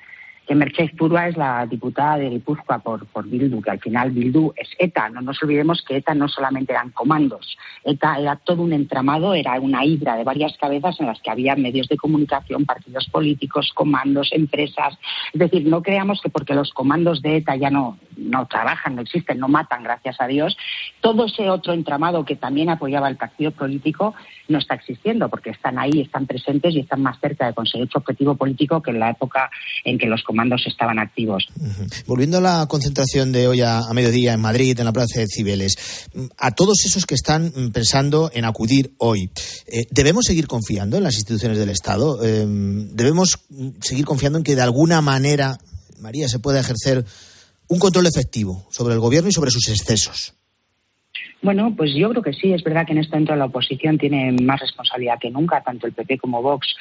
que 0.49 0.55
Mercedes 0.55 0.93
Purua 0.97 1.29
es 1.29 1.37
la 1.37 1.67
diputada 1.67 2.17
de 2.17 2.31
Guipúzcoa 2.31 2.79
por, 2.79 3.05
por 3.09 3.29
Bildu, 3.29 3.61
que 3.61 3.71
al 3.71 3.81
final 3.81 4.11
Bildu 4.13 4.55
es 4.57 4.71
ETA. 4.79 5.11
No 5.11 5.21
nos 5.21 5.43
olvidemos 5.43 5.83
que 5.83 5.99
ETA 5.99 6.15
no 6.15 6.27
solamente 6.27 6.73
eran 6.73 6.91
comandos, 6.91 7.59
ETA 7.85 8.19
era 8.19 8.37
todo 8.37 8.63
un 8.63 8.73
entramado, 8.73 9.35
era 9.35 9.61
una 9.61 9.85
hidra 9.85 10.17
de 10.17 10.25
varias 10.25 10.57
cabezas 10.57 10.99
en 11.01 11.07
las 11.07 11.21
que 11.21 11.31
había 11.31 11.55
medios 11.55 11.87
de 11.89 11.99
comunicación, 11.99 12.65
partidos 12.65 13.07
políticos, 13.11 13.73
comandos, 13.75 14.31
empresas. 14.33 14.99
Es 15.35 15.39
decir, 15.39 15.67
no 15.67 15.83
creamos 15.83 16.23
que 16.23 16.31
porque 16.31 16.55
los 16.55 16.73
comandos 16.73 17.21
de 17.21 17.37
ETA 17.37 17.57
ya 17.57 17.69
no, 17.69 17.99
no 18.17 18.47
trabajan, 18.47 18.97
no 18.97 19.03
existen, 19.03 19.39
no 19.39 19.49
matan, 19.49 19.83
gracias 19.83 20.19
a 20.19 20.27
Dios, 20.27 20.57
todo 21.03 21.27
ese 21.27 21.51
otro 21.51 21.75
entramado 21.75 22.25
que 22.25 22.37
también 22.37 22.71
apoyaba 22.71 23.11
el 23.11 23.17
partido 23.17 23.51
político 23.51 24.15
no 24.49 24.57
está 24.57 24.77
existiendo, 24.77 25.29
porque 25.29 25.51
están 25.51 25.79
ahí, 25.79 26.01
están 26.01 26.27
presentes 26.27 26.75
y 26.75 26.81
están 26.81 27.03
más 27.03 27.21
cerca 27.21 27.47
de 27.47 27.53
conseguir 27.53 27.87
su 27.91 27.99
objetivo 27.99 28.35
político 28.35 28.81
que 28.81 28.93
en 28.93 29.01
la 29.01 29.11
época 29.11 29.51
en 29.85 29.99
que 29.99 30.07
los 30.07 30.23
comandos 30.23 30.38
comandos 30.39 30.63
estaban 30.69 31.01
activos. 31.01 31.49
Volviendo 32.07 32.39
a 32.39 32.41
la 32.41 32.67
concentración 32.69 33.33
de 33.33 33.49
hoy 33.49 33.61
a, 33.61 33.83
mediodía 33.93 34.35
en 34.35 34.41
Madrid, 34.41 34.79
en 34.79 34.85
la 34.85 34.93
Plaza 34.93 35.19
de 35.19 35.27
Cibeles, 35.27 35.77
a 36.37 36.53
todos 36.53 36.85
esos 36.85 37.07
que 37.07 37.17
están 37.17 37.51
pensando 37.73 38.31
en 38.33 38.45
acudir 38.45 38.95
hoy, 38.99 39.31
eh, 39.67 39.87
¿debemos 39.91 40.27
seguir 40.27 40.47
confiando 40.47 40.97
en 40.97 41.03
las 41.03 41.17
instituciones 41.17 41.59
del 41.59 41.71
Estado? 41.71 42.21
Eh, 42.25 42.47
¿Debemos 42.47 43.41
seguir 43.81 44.05
confiando 44.05 44.39
en 44.39 44.45
que 44.45 44.55
de 44.55 44.63
alguna 44.63 45.01
manera, 45.01 45.59
María, 45.99 46.29
se 46.29 46.39
pueda 46.39 46.61
ejercer 46.61 47.05
un 47.67 47.81
control 47.81 48.07
efectivo 48.07 48.69
sobre 48.71 48.95
el 48.95 49.01
Gobierno 49.01 49.31
y 49.31 49.33
sobre 49.33 49.51
sus 49.51 49.69
excesos? 49.69 50.35
Bueno, 51.41 51.73
pues 51.77 51.95
yo 51.95 52.11
creo 52.11 52.23
que 52.23 52.33
sí. 52.33 52.53
Es 52.53 52.65
verdad 52.65 52.85
que 52.85 52.93
en 52.93 52.99
esto 52.99 53.17
dentro 53.17 53.35
de 53.35 53.39
la 53.39 53.45
oposición 53.45 53.97
tiene 53.97 54.33
más 54.43 54.61
responsabilidad 54.61 55.19
que 55.21 55.31
nunca. 55.31 55.63
Tanto 55.63 55.87
el 55.87 55.93
PP 55.93 56.19
como 56.19 56.43
Vox 56.43 56.75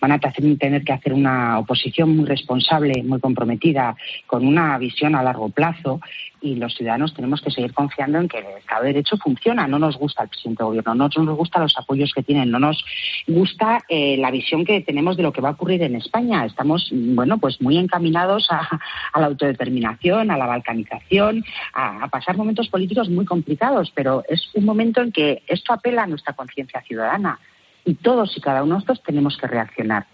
van 0.00 0.12
a 0.12 0.18
tener 0.18 0.82
que 0.82 0.92
hacer 0.92 1.12
una 1.12 1.60
oposición 1.60 2.16
muy 2.16 2.26
responsable, 2.26 3.02
muy 3.04 3.20
comprometida, 3.20 3.94
con 4.26 4.46
una 4.46 4.76
visión 4.78 5.14
a 5.14 5.22
largo 5.22 5.50
plazo 5.50 6.00
y 6.40 6.56
los 6.56 6.74
ciudadanos 6.74 7.14
tenemos 7.14 7.40
que 7.40 7.50
seguir 7.50 7.72
confiando 7.72 8.18
en 8.18 8.28
que 8.28 8.38
el 8.38 8.46
Estado 8.58 8.82
de 8.82 8.88
Derecho 8.88 9.16
funciona. 9.16 9.66
No 9.66 9.78
nos 9.78 9.96
gusta 9.96 10.22
el 10.22 10.28
presidente 10.28 10.62
de 10.62 10.66
gobierno, 10.66 10.94
no 10.94 11.08
nos 11.08 11.36
gustan 11.36 11.62
los 11.62 11.76
apoyos 11.76 12.12
que 12.14 12.22
tienen, 12.22 12.50
no 12.50 12.58
nos 12.58 12.84
gusta 13.26 13.80
eh, 13.88 14.16
la 14.18 14.30
visión 14.30 14.64
que 14.64 14.80
tenemos 14.80 15.16
de 15.16 15.22
lo 15.22 15.32
que 15.32 15.40
va 15.40 15.50
a 15.50 15.52
ocurrir 15.52 15.82
en 15.82 15.96
España. 15.96 16.44
Estamos, 16.44 16.90
bueno, 16.92 17.38
pues 17.38 17.60
muy 17.60 17.78
encaminados 17.78 18.48
a, 18.50 18.80
la 19.18 19.26
autodeterminación, 19.26 20.30
a 20.30 20.36
la 20.36 20.46
balcanización, 20.46 21.44
a, 21.74 22.04
a 22.04 22.08
pasar 22.08 22.36
momentos 22.36 22.68
políticos 22.68 23.08
muy 23.08 23.24
complicados, 23.24 23.92
pero 23.94 24.22
es 24.28 24.50
un 24.54 24.64
momento 24.64 25.02
en 25.02 25.12
que 25.12 25.42
esto 25.46 25.72
apela 25.72 26.04
a 26.04 26.06
nuestra 26.06 26.34
conciencia 26.34 26.80
ciudadana 26.82 27.38
y 27.84 27.94
todos 27.94 28.36
y 28.36 28.40
cada 28.40 28.62
uno 28.62 28.74
de 28.74 28.80
nosotros 28.80 29.02
tenemos 29.02 29.36
que 29.36 29.46
reaccionar. 29.46 30.06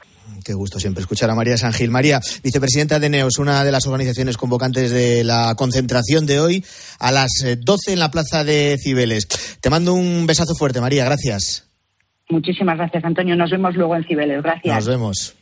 Qué 0.47 0.55
gusto 0.55 0.79
siempre 0.79 1.01
escuchar 1.01 1.29
a 1.29 1.35
María 1.35 1.59
Sangil. 1.59 1.91
María, 1.91 2.21
vicepresidenta 2.41 3.01
de 3.01 3.09
NEOS, 3.09 3.39
una 3.39 3.65
de 3.65 3.73
las 3.73 3.85
organizaciones 3.85 4.37
convocantes 4.37 4.93
de 4.93 5.25
la 5.25 5.57
concentración 5.57 6.25
de 6.25 6.39
hoy 6.39 6.65
a 7.01 7.11
las 7.11 7.45
12 7.59 7.91
eh, 7.91 7.95
en 7.95 7.99
la 7.99 8.13
plaza 8.13 8.45
de 8.45 8.79
Cibeles. 8.81 9.27
Te 9.61 9.71
mando 9.71 9.93
un 9.95 10.25
besazo 10.25 10.55
fuerte, 10.55 10.81
María. 10.81 11.05
Gracias. 11.05 11.69
Muchísimas 12.29 12.77
gracias, 12.77 13.03
Antonio. 13.03 13.35
Nos 13.35 13.51
vemos 13.51 13.75
luego 13.75 13.97
en 13.97 14.05
Cibeles. 14.05 14.41
Gracias. 14.41 14.73
Nos 14.73 14.87
vemos. 14.87 15.35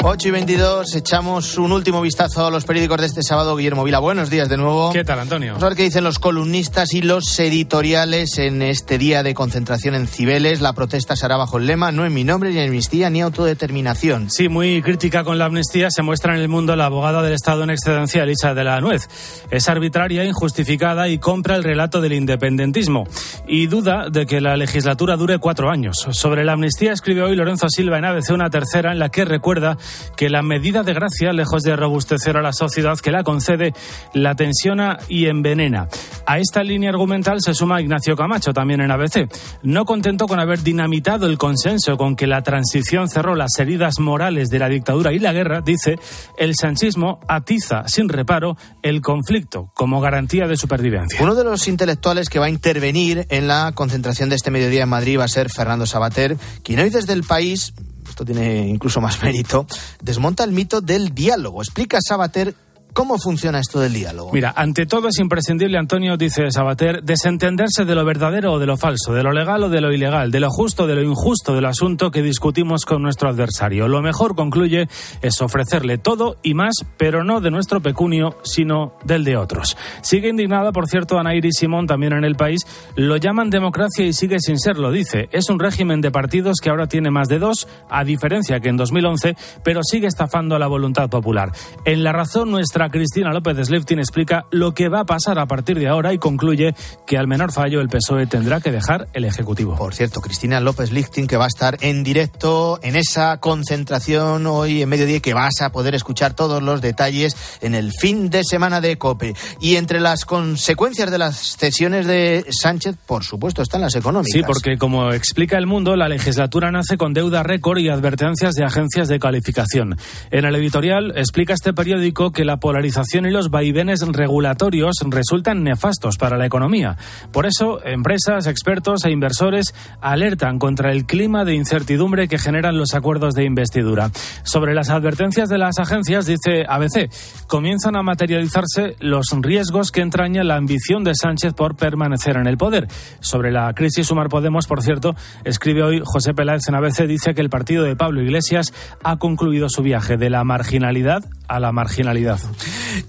8 0.00 0.28
y 0.28 0.30
22, 0.30 0.94
echamos 0.94 1.58
un 1.58 1.72
último 1.72 2.00
vistazo 2.00 2.46
a 2.46 2.50
los 2.50 2.64
periódicos 2.64 3.00
de 3.00 3.06
este 3.06 3.22
sábado. 3.22 3.56
Guillermo 3.56 3.82
Vila, 3.82 3.98
buenos 3.98 4.30
días 4.30 4.48
de 4.48 4.56
nuevo. 4.56 4.92
¿Qué 4.92 5.02
tal, 5.02 5.18
Antonio? 5.18 5.54
Vamos 5.54 5.64
a 5.64 5.68
ver 5.68 5.76
qué 5.76 5.82
dicen 5.82 6.04
los 6.04 6.20
columnistas 6.20 6.94
y 6.94 7.02
los 7.02 7.38
editoriales 7.40 8.38
en 8.38 8.62
este 8.62 8.96
día 8.96 9.24
de 9.24 9.34
concentración 9.34 9.96
en 9.96 10.06
Cibeles. 10.06 10.60
La 10.60 10.72
protesta 10.72 11.16
será 11.16 11.36
bajo 11.36 11.58
el 11.58 11.66
lema 11.66 11.90
No 11.90 12.06
en 12.06 12.14
mi 12.14 12.22
nombre, 12.22 12.50
ni 12.52 12.60
amnistía, 12.60 13.10
ni 13.10 13.22
autodeterminación. 13.22 14.30
Sí, 14.30 14.48
muy 14.48 14.82
crítica 14.82 15.24
con 15.24 15.36
la 15.36 15.46
amnistía 15.46 15.90
se 15.90 16.02
muestra 16.02 16.34
en 16.34 16.42
el 16.42 16.48
mundo 16.48 16.76
la 16.76 16.86
abogada 16.86 17.20
del 17.20 17.32
Estado 17.32 17.64
en 17.64 17.70
excedencia, 17.70 18.22
Elisa 18.22 18.54
de 18.54 18.64
la 18.64 18.80
Nuez. 18.80 19.08
Es 19.50 19.68
arbitraria, 19.68 20.24
injustificada 20.24 21.08
y 21.08 21.18
compra 21.18 21.56
el 21.56 21.64
relato 21.64 22.00
del 22.00 22.12
independentismo. 22.12 23.04
Y 23.48 23.66
duda 23.66 24.10
de 24.10 24.26
que 24.26 24.40
la 24.40 24.56
legislatura 24.56 25.16
dure 25.16 25.38
cuatro 25.38 25.70
años. 25.70 26.06
Sobre 26.12 26.44
la 26.44 26.52
amnistía 26.52 26.92
escribe 26.92 27.24
hoy 27.24 27.34
Lorenzo 27.34 27.66
Silva 27.68 27.98
en 27.98 28.04
ABC 28.04 28.30
una 28.30 28.48
tercera 28.48 28.92
en 28.92 29.00
la 29.00 29.08
que 29.08 29.24
recuerda 29.24 29.76
que 30.16 30.28
la 30.28 30.42
medida 30.42 30.82
de 30.82 30.94
gracia, 30.94 31.32
lejos 31.32 31.62
de 31.62 31.76
robustecer 31.76 32.36
a 32.36 32.42
la 32.42 32.52
sociedad 32.52 32.98
que 32.98 33.10
la 33.10 33.22
concede, 33.22 33.72
la 34.14 34.34
tensiona 34.34 34.98
y 35.08 35.26
envenena. 35.26 35.88
A 36.26 36.38
esta 36.38 36.62
línea 36.62 36.90
argumental 36.90 37.38
se 37.40 37.54
suma 37.54 37.80
Ignacio 37.80 38.16
Camacho, 38.16 38.52
también 38.52 38.80
en 38.80 38.90
ABC. 38.90 39.28
No 39.62 39.84
contento 39.84 40.26
con 40.26 40.40
haber 40.40 40.62
dinamitado 40.62 41.26
el 41.26 41.38
consenso 41.38 41.96
con 41.96 42.16
que 42.16 42.26
la 42.26 42.42
transición 42.42 43.08
cerró 43.08 43.34
las 43.34 43.58
heridas 43.58 43.98
morales 43.98 44.48
de 44.48 44.58
la 44.58 44.68
dictadura 44.68 45.12
y 45.12 45.18
la 45.18 45.32
guerra, 45.32 45.60
dice, 45.60 45.98
el 46.36 46.54
sanchismo 46.54 47.20
atiza 47.28 47.86
sin 47.88 48.08
reparo 48.08 48.56
el 48.82 49.00
conflicto 49.00 49.70
como 49.74 50.00
garantía 50.00 50.46
de 50.46 50.56
supervivencia. 50.56 51.22
Uno 51.22 51.34
de 51.34 51.44
los 51.44 51.68
intelectuales 51.68 52.28
que 52.28 52.38
va 52.38 52.46
a 52.46 52.50
intervenir 52.50 53.26
en 53.30 53.48
la 53.48 53.72
concentración 53.74 54.28
de 54.28 54.36
este 54.36 54.50
mediodía 54.50 54.82
en 54.82 54.88
Madrid 54.88 55.18
va 55.18 55.24
a 55.24 55.28
ser 55.28 55.48
Fernando 55.50 55.86
Sabater, 55.86 56.36
quien 56.62 56.80
hoy 56.80 56.90
desde 56.90 57.12
el 57.12 57.22
país 57.22 57.72
esto 58.18 58.24
tiene 58.24 58.66
incluso 58.66 59.00
más 59.00 59.22
mérito, 59.22 59.64
desmonta 60.02 60.42
el 60.42 60.50
mito 60.50 60.80
del 60.80 61.14
diálogo. 61.14 61.62
Explica 61.62 61.98
Sabater 62.00 62.52
¿Cómo 62.98 63.16
funciona 63.16 63.60
esto 63.60 63.78
del 63.78 63.92
diálogo? 63.92 64.32
Mira, 64.32 64.52
ante 64.56 64.84
todo 64.84 65.06
es 65.06 65.20
imprescindible, 65.20 65.78
Antonio, 65.78 66.16
dice 66.16 66.50
Sabater, 66.50 67.04
desentenderse 67.04 67.84
de 67.84 67.94
lo 67.94 68.04
verdadero 68.04 68.54
o 68.54 68.58
de 68.58 68.66
lo 68.66 68.76
falso, 68.76 69.14
de 69.14 69.22
lo 69.22 69.30
legal 69.30 69.62
o 69.62 69.68
de 69.68 69.80
lo 69.80 69.92
ilegal, 69.92 70.32
de 70.32 70.40
lo 70.40 70.50
justo 70.50 70.82
o 70.82 70.86
de 70.88 70.96
lo 70.96 71.04
injusto 71.04 71.54
del 71.54 71.66
asunto 71.66 72.10
que 72.10 72.22
discutimos 72.22 72.84
con 72.84 73.00
nuestro 73.00 73.28
adversario. 73.28 73.86
Lo 73.86 74.02
mejor, 74.02 74.34
concluye, 74.34 74.88
es 75.22 75.40
ofrecerle 75.40 75.98
todo 75.98 76.38
y 76.42 76.54
más, 76.54 76.74
pero 76.96 77.22
no 77.22 77.40
de 77.40 77.52
nuestro 77.52 77.80
pecunio, 77.80 78.36
sino 78.42 78.94
del 79.04 79.22
de 79.22 79.36
otros. 79.36 79.76
Sigue 80.02 80.30
indignada, 80.30 80.72
por 80.72 80.88
cierto, 80.88 81.20
Ana 81.20 81.36
Iris 81.36 81.54
Simón, 81.56 81.86
también 81.86 82.14
en 82.14 82.24
el 82.24 82.34
país. 82.34 82.62
Lo 82.96 83.16
llaman 83.16 83.48
democracia 83.48 84.06
y 84.06 84.12
sigue 84.12 84.40
sin 84.40 84.58
serlo, 84.58 84.90
dice. 84.90 85.28
Es 85.30 85.50
un 85.50 85.60
régimen 85.60 86.00
de 86.00 86.10
partidos 86.10 86.56
que 86.60 86.68
ahora 86.68 86.88
tiene 86.88 87.12
más 87.12 87.28
de 87.28 87.38
dos, 87.38 87.68
a 87.88 88.02
diferencia 88.02 88.58
que 88.58 88.70
en 88.70 88.76
2011, 88.76 89.36
pero 89.62 89.82
sigue 89.84 90.08
estafando 90.08 90.56
a 90.56 90.58
la 90.58 90.66
voluntad 90.66 91.08
popular. 91.08 91.52
En 91.84 92.02
la 92.02 92.10
razón, 92.10 92.50
nuestra 92.50 92.87
Cristina 92.90 93.32
López 93.32 93.66
Sleftin 93.66 93.98
explica 93.98 94.46
lo 94.50 94.74
que 94.74 94.88
va 94.88 95.00
a 95.00 95.04
pasar 95.04 95.38
a 95.38 95.46
partir 95.46 95.78
de 95.78 95.88
ahora 95.88 96.12
y 96.12 96.18
concluye 96.18 96.74
que 97.06 97.18
al 97.18 97.26
menor 97.26 97.52
fallo 97.52 97.80
el 97.80 97.88
PSOE 97.88 98.26
tendrá 98.26 98.60
que 98.60 98.70
dejar 98.70 99.08
el 99.12 99.24
Ejecutivo. 99.24 99.76
Por 99.76 99.94
cierto, 99.94 100.20
Cristina 100.20 100.60
López 100.60 100.92
Lichtin 100.92 101.26
que 101.26 101.36
va 101.36 101.44
a 101.44 101.48
estar 101.48 101.78
en 101.80 102.04
directo 102.04 102.78
en 102.82 102.96
esa 102.96 103.38
concentración 103.38 104.46
hoy 104.46 104.82
en 104.82 104.88
mediodía 104.88 105.20
que 105.20 105.34
vas 105.34 105.60
a 105.60 105.70
poder 105.70 105.94
escuchar 105.94 106.34
todos 106.34 106.62
los 106.62 106.80
detalles 106.80 107.36
en 107.60 107.74
el 107.74 107.92
fin 107.92 108.30
de 108.30 108.42
semana 108.44 108.80
de 108.80 108.96
COPE. 108.98 109.34
Y 109.60 109.76
entre 109.76 110.00
las 110.00 110.24
consecuencias 110.24 111.10
de 111.10 111.18
las 111.18 111.56
cesiones 111.56 112.06
de 112.06 112.44
Sánchez, 112.50 112.96
por 113.06 113.24
supuesto, 113.24 113.62
están 113.62 113.80
las 113.80 113.94
económicas. 113.94 114.32
Sí, 114.32 114.42
porque 114.46 114.78
como 114.78 115.12
explica 115.12 115.58
el 115.58 115.66
mundo, 115.66 115.96
la 115.96 116.08
legislatura 116.08 116.70
nace 116.70 116.96
con 116.96 117.14
deuda 117.14 117.42
récord 117.42 117.78
y 117.78 117.88
advertencias 117.88 118.54
de 118.54 118.64
agencias 118.64 119.08
de 119.08 119.18
calificación. 119.18 119.96
En 120.30 120.44
el 120.44 120.54
editorial 120.56 121.12
explica 121.16 121.54
este 121.54 121.72
periódico 121.72 122.32
que 122.32 122.44
la 122.44 122.58
polarización 122.68 123.24
y 123.24 123.30
los 123.30 123.48
vaivenes 123.48 124.06
regulatorios 124.06 124.96
resultan 125.06 125.64
nefastos 125.64 126.18
para 126.18 126.36
la 126.36 126.44
economía. 126.44 126.98
Por 127.32 127.46
eso, 127.46 127.82
empresas, 127.82 128.46
expertos 128.46 129.06
e 129.06 129.10
inversores 129.10 129.74
alertan 130.02 130.58
contra 130.58 130.92
el 130.92 131.06
clima 131.06 131.46
de 131.46 131.54
incertidumbre 131.54 132.28
que 132.28 132.36
generan 132.36 132.76
los 132.76 132.92
acuerdos 132.92 133.32
de 133.32 133.44
investidura. 133.44 134.10
Sobre 134.42 134.74
las 134.74 134.90
advertencias 134.90 135.48
de 135.48 135.56
las 135.56 135.78
agencias, 135.78 136.26
dice 136.26 136.66
ABC, 136.68 137.10
comienzan 137.46 137.96
a 137.96 138.02
materializarse 138.02 138.96
los 139.00 139.28
riesgos 139.40 139.90
que 139.90 140.02
entraña 140.02 140.44
la 140.44 140.56
ambición 140.56 141.04
de 141.04 141.14
Sánchez 141.14 141.54
por 141.54 141.74
permanecer 141.74 142.36
en 142.36 142.46
el 142.46 142.58
poder. 142.58 142.86
Sobre 143.20 143.50
la 143.50 143.72
crisis 143.72 144.08
Sumar 144.08 144.28
Podemos, 144.28 144.66
por 144.66 144.82
cierto, 144.82 145.16
escribe 145.44 145.84
hoy 145.84 146.02
José 146.04 146.34
Peláez 146.34 146.68
en 146.68 146.74
ABC, 146.74 147.06
dice 147.06 147.34
que 147.34 147.40
el 147.40 147.48
partido 147.48 147.82
de 147.84 147.96
Pablo 147.96 148.20
Iglesias 148.20 148.74
ha 149.02 149.16
concluido 149.16 149.70
su 149.70 149.80
viaje 149.80 150.18
de 150.18 150.28
la 150.28 150.44
marginalidad 150.44 151.24
a 151.48 151.60
la 151.60 151.72
marginalidad. 151.72 152.38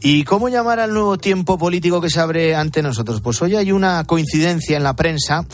¿Y 0.02 0.24
cómo 0.24 0.50
llamar 0.50 0.80
al 0.80 0.94
nuevo 0.94 1.18
tiempo 1.18 1.58
político 1.58 2.02
que 2.02 2.10
se 2.10 2.20
abre 2.20 2.56
ante 2.56 2.82
nosotros? 2.82 3.22
Pues 3.22 3.42
hoy 3.42 3.56
hay 3.56 3.72
una 3.72 4.04
coincidencia 4.06 4.78
en 4.78 4.84
la 4.84 4.96
prensa 4.96 5.46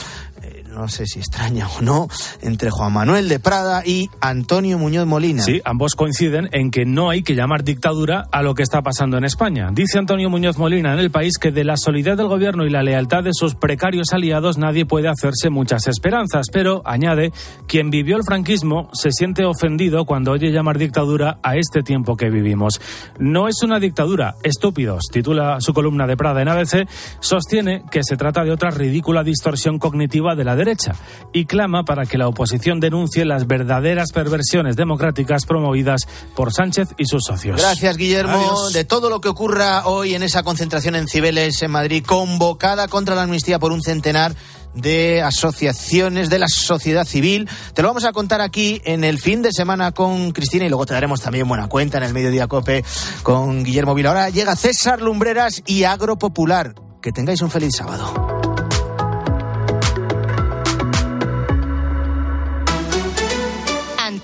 no 0.75 0.89
sé 0.89 1.07
si 1.07 1.19
extraña 1.19 1.67
o 1.69 1.81
no, 1.81 2.07
entre 2.41 2.69
Juan 2.69 2.93
Manuel 2.93 3.29
de 3.29 3.39
Prada 3.39 3.83
y 3.85 4.09
Antonio 4.19 4.77
Muñoz 4.77 5.07
Molina. 5.07 5.41
Sí, 5.41 5.61
ambos 5.63 5.95
coinciden 5.95 6.49
en 6.51 6.69
que 6.69 6.85
no 6.85 7.09
hay 7.09 7.23
que 7.23 7.33
llamar 7.33 7.63
dictadura 7.63 8.27
a 8.31 8.41
lo 8.41 8.53
que 8.55 8.63
está 8.63 8.81
pasando 8.81 9.17
en 9.17 9.23
España. 9.23 9.69
Dice 9.71 9.97
Antonio 9.97 10.29
Muñoz 10.29 10.57
Molina 10.57 10.93
en 10.93 10.99
el 10.99 11.11
país 11.11 11.37
que 11.37 11.51
de 11.51 11.63
la 11.63 11.77
solidez 11.77 12.17
del 12.17 12.27
gobierno 12.27 12.65
y 12.65 12.69
la 12.69 12.83
lealtad 12.83 13.23
de 13.23 13.31
sus 13.33 13.55
precarios 13.55 14.11
aliados 14.11 14.57
nadie 14.57 14.85
puede 14.85 15.07
hacerse 15.07 15.49
muchas 15.49 15.87
esperanzas, 15.87 16.47
pero 16.51 16.81
añade, 16.85 17.31
quien 17.67 17.89
vivió 17.89 18.17
el 18.17 18.23
franquismo 18.23 18.89
se 18.93 19.11
siente 19.11 19.45
ofendido 19.45 20.05
cuando 20.05 20.31
oye 20.31 20.51
llamar 20.51 20.77
dictadura 20.77 21.37
a 21.41 21.55
este 21.55 21.83
tiempo 21.83 22.17
que 22.17 22.29
vivimos. 22.29 22.81
No 23.17 23.47
es 23.47 23.63
una 23.63 23.79
dictadura, 23.79 24.35
estúpidos, 24.43 25.03
titula 25.11 25.61
su 25.61 25.73
columna 25.73 26.05
de 26.05 26.17
Prada 26.17 26.41
en 26.41 26.49
ABC, 26.49 26.87
sostiene 27.21 27.83
que 27.89 28.03
se 28.03 28.17
trata 28.17 28.43
de 28.43 28.51
otra 28.51 28.71
ridícula 28.71 29.23
distorsión 29.23 29.79
cognitiva 29.79 30.35
de 30.35 30.43
la 30.43 30.55
derecha 30.65 30.95
y 31.31 31.45
clama 31.45 31.83
para 31.83 32.05
que 32.05 32.17
la 32.17 32.27
oposición 32.27 32.79
denuncie 32.79 33.23
las 33.23 33.47
verdaderas 33.47 34.11
perversiones 34.11 34.75
democráticas 34.75 35.45
promovidas 35.45 36.07
por 36.35 36.51
Sánchez 36.51 36.89
y 36.97 37.05
sus 37.05 37.23
socios. 37.23 37.61
Gracias, 37.61 37.97
Guillermo. 37.97 38.69
De 38.71 38.83
todo 38.83 39.09
lo 39.09 39.21
que 39.21 39.29
ocurra 39.29 39.85
hoy 39.85 40.15
en 40.15 40.23
esa 40.23 40.43
concentración 40.43 40.95
en 40.95 41.07
Cibeles, 41.07 41.61
en 41.61 41.71
Madrid, 41.71 42.03
convocada 42.05 42.87
contra 42.87 43.15
la 43.15 43.23
amnistía 43.23 43.59
por 43.59 43.71
un 43.71 43.81
centenar 43.81 44.35
de 44.73 45.21
asociaciones 45.21 46.29
de 46.29 46.39
la 46.39 46.47
sociedad 46.47 47.05
civil. 47.05 47.49
Te 47.73 47.81
lo 47.81 47.87
vamos 47.87 48.03
a 48.03 48.11
contar 48.11 48.41
aquí 48.41 48.81
en 48.85 49.03
el 49.03 49.19
fin 49.19 49.41
de 49.41 49.51
semana 49.51 49.91
con 49.91 50.31
Cristina 50.31 50.65
y 50.65 50.69
luego 50.69 50.85
te 50.85 50.93
daremos 50.93 51.21
también 51.21 51.47
buena 51.47 51.67
cuenta 51.67 51.97
en 51.97 52.03
el 52.03 52.13
Mediodía 52.13 52.47
Cope 52.47 52.83
con 53.23 53.63
Guillermo 53.63 53.93
Vila. 53.93 54.09
Ahora 54.09 54.29
llega 54.29 54.55
César 54.55 55.01
Lumbreras 55.01 55.63
y 55.65 55.83
Agro 55.83 56.17
Popular. 56.17 56.75
Que 57.01 57.11
tengáis 57.11 57.41
un 57.41 57.51
feliz 57.51 57.75
sábado. 57.75 58.34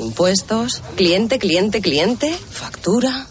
impuestos, 0.00 0.82
cliente, 0.96 1.38
cliente, 1.38 1.80
cliente, 1.80 2.32
factura. 2.32 3.26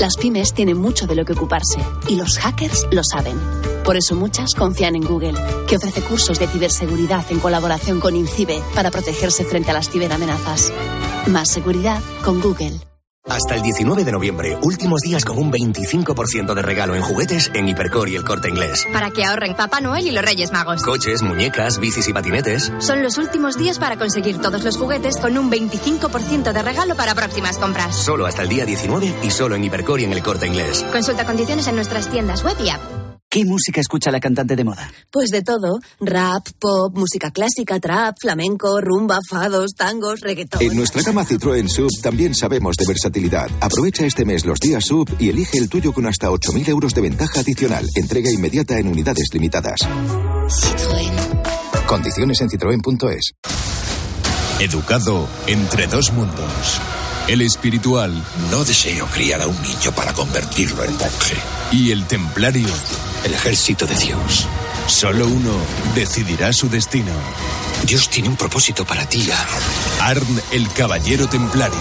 Las 0.00 0.16
pymes 0.16 0.54
tienen 0.54 0.78
mucho 0.78 1.06
de 1.06 1.14
lo 1.14 1.24
que 1.24 1.34
ocuparse 1.34 1.78
y 2.08 2.16
los 2.16 2.38
hackers 2.38 2.86
lo 2.90 3.02
saben. 3.04 3.38
Por 3.84 3.96
eso 3.96 4.14
muchas 4.14 4.54
confían 4.54 4.96
en 4.96 5.04
Google, 5.04 5.34
que 5.68 5.76
ofrece 5.76 6.00
cursos 6.00 6.38
de 6.38 6.48
ciberseguridad 6.48 7.24
en 7.30 7.38
colaboración 7.38 8.00
con 8.00 8.16
INCIBE 8.16 8.62
para 8.74 8.90
protegerse 8.90 9.44
frente 9.44 9.70
a 9.70 9.74
las 9.74 9.90
ciberamenazas. 9.90 10.72
Más 11.26 11.50
seguridad 11.50 12.00
con 12.22 12.40
Google. 12.40 12.93
Hasta 13.26 13.54
el 13.54 13.62
19 13.62 14.04
de 14.04 14.12
noviembre, 14.12 14.58
últimos 14.62 15.00
días 15.00 15.24
con 15.24 15.38
un 15.38 15.50
25% 15.50 16.52
de 16.52 16.60
regalo 16.60 16.94
en 16.94 17.00
juguetes 17.00 17.50
en 17.54 17.66
Hipercor 17.66 18.10
y 18.10 18.16
el 18.16 18.24
corte 18.24 18.50
inglés. 18.50 18.86
Para 18.92 19.10
que 19.10 19.24
ahorren 19.24 19.54
Papá 19.54 19.80
Noel 19.80 20.06
y 20.06 20.10
los 20.10 20.22
Reyes 20.22 20.52
Magos. 20.52 20.82
Coches, 20.82 21.22
muñecas, 21.22 21.80
bicis 21.80 22.06
y 22.06 22.12
patinetes. 22.12 22.70
Son 22.80 23.02
los 23.02 23.16
últimos 23.16 23.56
días 23.56 23.78
para 23.78 23.96
conseguir 23.96 24.42
todos 24.42 24.62
los 24.62 24.76
juguetes 24.76 25.16
con 25.16 25.38
un 25.38 25.50
25% 25.50 26.52
de 26.52 26.62
regalo 26.62 26.96
para 26.96 27.14
próximas 27.14 27.56
compras. 27.56 27.96
Solo 27.96 28.26
hasta 28.26 28.42
el 28.42 28.50
día 28.50 28.66
19 28.66 29.14
y 29.22 29.30
solo 29.30 29.56
en 29.56 29.64
Hipercor 29.64 30.00
y 30.00 30.04
en 30.04 30.12
el 30.12 30.22
corte 30.22 30.46
inglés. 30.46 30.84
Consulta 30.92 31.24
condiciones 31.24 31.66
en 31.66 31.76
nuestras 31.76 32.10
tiendas 32.10 32.44
web 32.44 32.56
y 32.62 32.68
app. 32.68 32.93
¿Qué 33.34 33.44
música 33.44 33.80
escucha 33.80 34.12
la 34.12 34.20
cantante 34.20 34.54
de 34.54 34.62
moda? 34.62 34.88
Pues 35.10 35.30
de 35.30 35.42
todo. 35.42 35.80
Rap, 35.98 36.46
pop, 36.56 36.96
música 36.96 37.32
clásica, 37.32 37.80
trap, 37.80 38.14
flamenco, 38.20 38.80
rumba, 38.80 39.18
fados, 39.28 39.72
tangos, 39.76 40.20
reggaetón. 40.20 40.62
En 40.62 40.76
nuestra 40.76 41.02
gama 41.02 41.26
Citroën 41.26 41.66
Sub 41.66 41.90
también 42.00 42.32
sabemos 42.32 42.76
de 42.76 42.86
versatilidad. 42.86 43.50
Aprovecha 43.60 44.06
este 44.06 44.24
mes 44.24 44.44
los 44.44 44.60
días 44.60 44.84
Sub 44.84 45.10
y 45.18 45.30
elige 45.30 45.58
el 45.58 45.68
tuyo 45.68 45.92
con 45.92 46.06
hasta 46.06 46.30
8.000 46.30 46.68
euros 46.68 46.94
de 46.94 47.00
ventaja 47.00 47.40
adicional. 47.40 47.84
Entrega 47.96 48.30
inmediata 48.30 48.78
en 48.78 48.86
unidades 48.86 49.26
limitadas. 49.32 49.80
Citroën. 49.80 51.86
Condiciones 51.88 52.40
en 52.40 52.50
citroen.es. 52.50 53.32
Educado 54.60 55.26
entre 55.48 55.88
dos 55.88 56.12
mundos. 56.12 56.80
El 57.26 57.40
espiritual. 57.40 58.12
No 58.50 58.64
deseo 58.64 59.06
criar 59.06 59.40
a 59.40 59.46
un 59.46 59.60
niño 59.62 59.92
para 59.92 60.12
convertirlo 60.12 60.84
en 60.84 60.94
monje. 60.98 61.36
Y 61.72 61.90
el 61.90 62.06
templario. 62.06 62.68
El 63.24 63.32
ejército 63.32 63.86
de 63.86 63.94
Dios. 63.94 64.46
Solo 64.86 65.26
uno 65.26 65.52
decidirá 65.94 66.52
su 66.52 66.68
destino. 66.68 67.12
Dios 67.86 68.10
tiene 68.10 68.28
un 68.28 68.36
propósito 68.36 68.84
para 68.84 69.08
ti, 69.08 69.30
Arn. 69.30 70.18
Arn, 70.18 70.42
el 70.52 70.68
caballero 70.68 71.26
templario. 71.26 71.78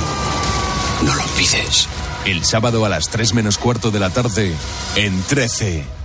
No 1.06 1.14
lo 1.14 1.24
olvides. 1.24 1.90
El 2.24 2.46
sábado 2.46 2.86
a 2.86 2.90
las 2.90 3.10
3 3.10 3.34
menos 3.34 3.58
cuarto 3.58 3.92
de 3.92 4.00
la 4.00 4.10
tarde, 4.10 4.56
en 4.96 5.22
13. 5.24 6.03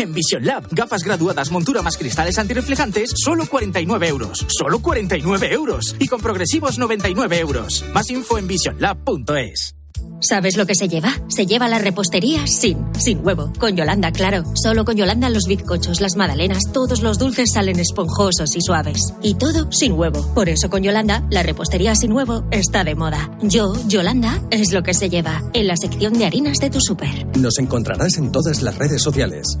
En 0.10 0.14
Vision 0.14 0.46
Lab, 0.46 0.66
gafas 0.70 1.04
graduadas, 1.04 1.50
montura 1.50 1.82
más 1.82 1.98
cristales 1.98 2.38
antirreflejantes, 2.38 3.12
solo 3.22 3.44
49 3.44 4.08
euros. 4.08 4.46
Solo 4.48 4.80
49 4.80 5.52
euros. 5.52 5.94
Y 5.98 6.08
con 6.08 6.22
progresivos 6.22 6.78
99 6.78 7.38
euros. 7.38 7.84
Más 7.92 8.08
info 8.08 8.38
en 8.38 8.46
visionlab.es. 8.46 9.74
¿Sabes 10.22 10.56
lo 10.56 10.66
que 10.66 10.74
se 10.74 10.88
lleva? 10.88 11.12
Se 11.28 11.46
lleva 11.46 11.68
la 11.68 11.78
repostería 11.78 12.46
sin, 12.46 12.78
sin 12.98 13.24
huevo. 13.24 13.52
Con 13.58 13.76
Yolanda, 13.76 14.10
claro. 14.10 14.44
Solo 14.54 14.84
con 14.84 14.96
Yolanda 14.96 15.28
los 15.28 15.44
bizcochos, 15.46 16.00
las 16.00 16.16
magdalenas, 16.16 16.62
todos 16.72 17.02
los 17.02 17.18
dulces 17.18 17.52
salen 17.52 17.78
esponjosos 17.78 18.56
y 18.56 18.60
suaves. 18.60 19.14
Y 19.22 19.34
todo 19.34 19.70
sin 19.70 19.92
huevo. 19.92 20.26
Por 20.34 20.48
eso 20.48 20.70
con 20.70 20.82
Yolanda, 20.82 21.26
la 21.30 21.42
repostería 21.42 21.94
sin 21.94 22.12
huevo 22.12 22.44
está 22.50 22.84
de 22.84 22.94
moda. 22.94 23.30
Yo, 23.42 23.72
Yolanda, 23.86 24.42
es 24.50 24.72
lo 24.72 24.82
que 24.82 24.94
se 24.94 25.10
lleva. 25.10 25.42
En 25.52 25.66
la 25.66 25.76
sección 25.76 26.14
de 26.14 26.26
harinas 26.26 26.58
de 26.58 26.70
tu 26.70 26.80
súper. 26.80 27.26
Nos 27.38 27.58
encontrarás 27.58 28.16
en 28.16 28.32
todas 28.32 28.62
las 28.62 28.76
redes 28.76 29.02
sociales. 29.02 29.58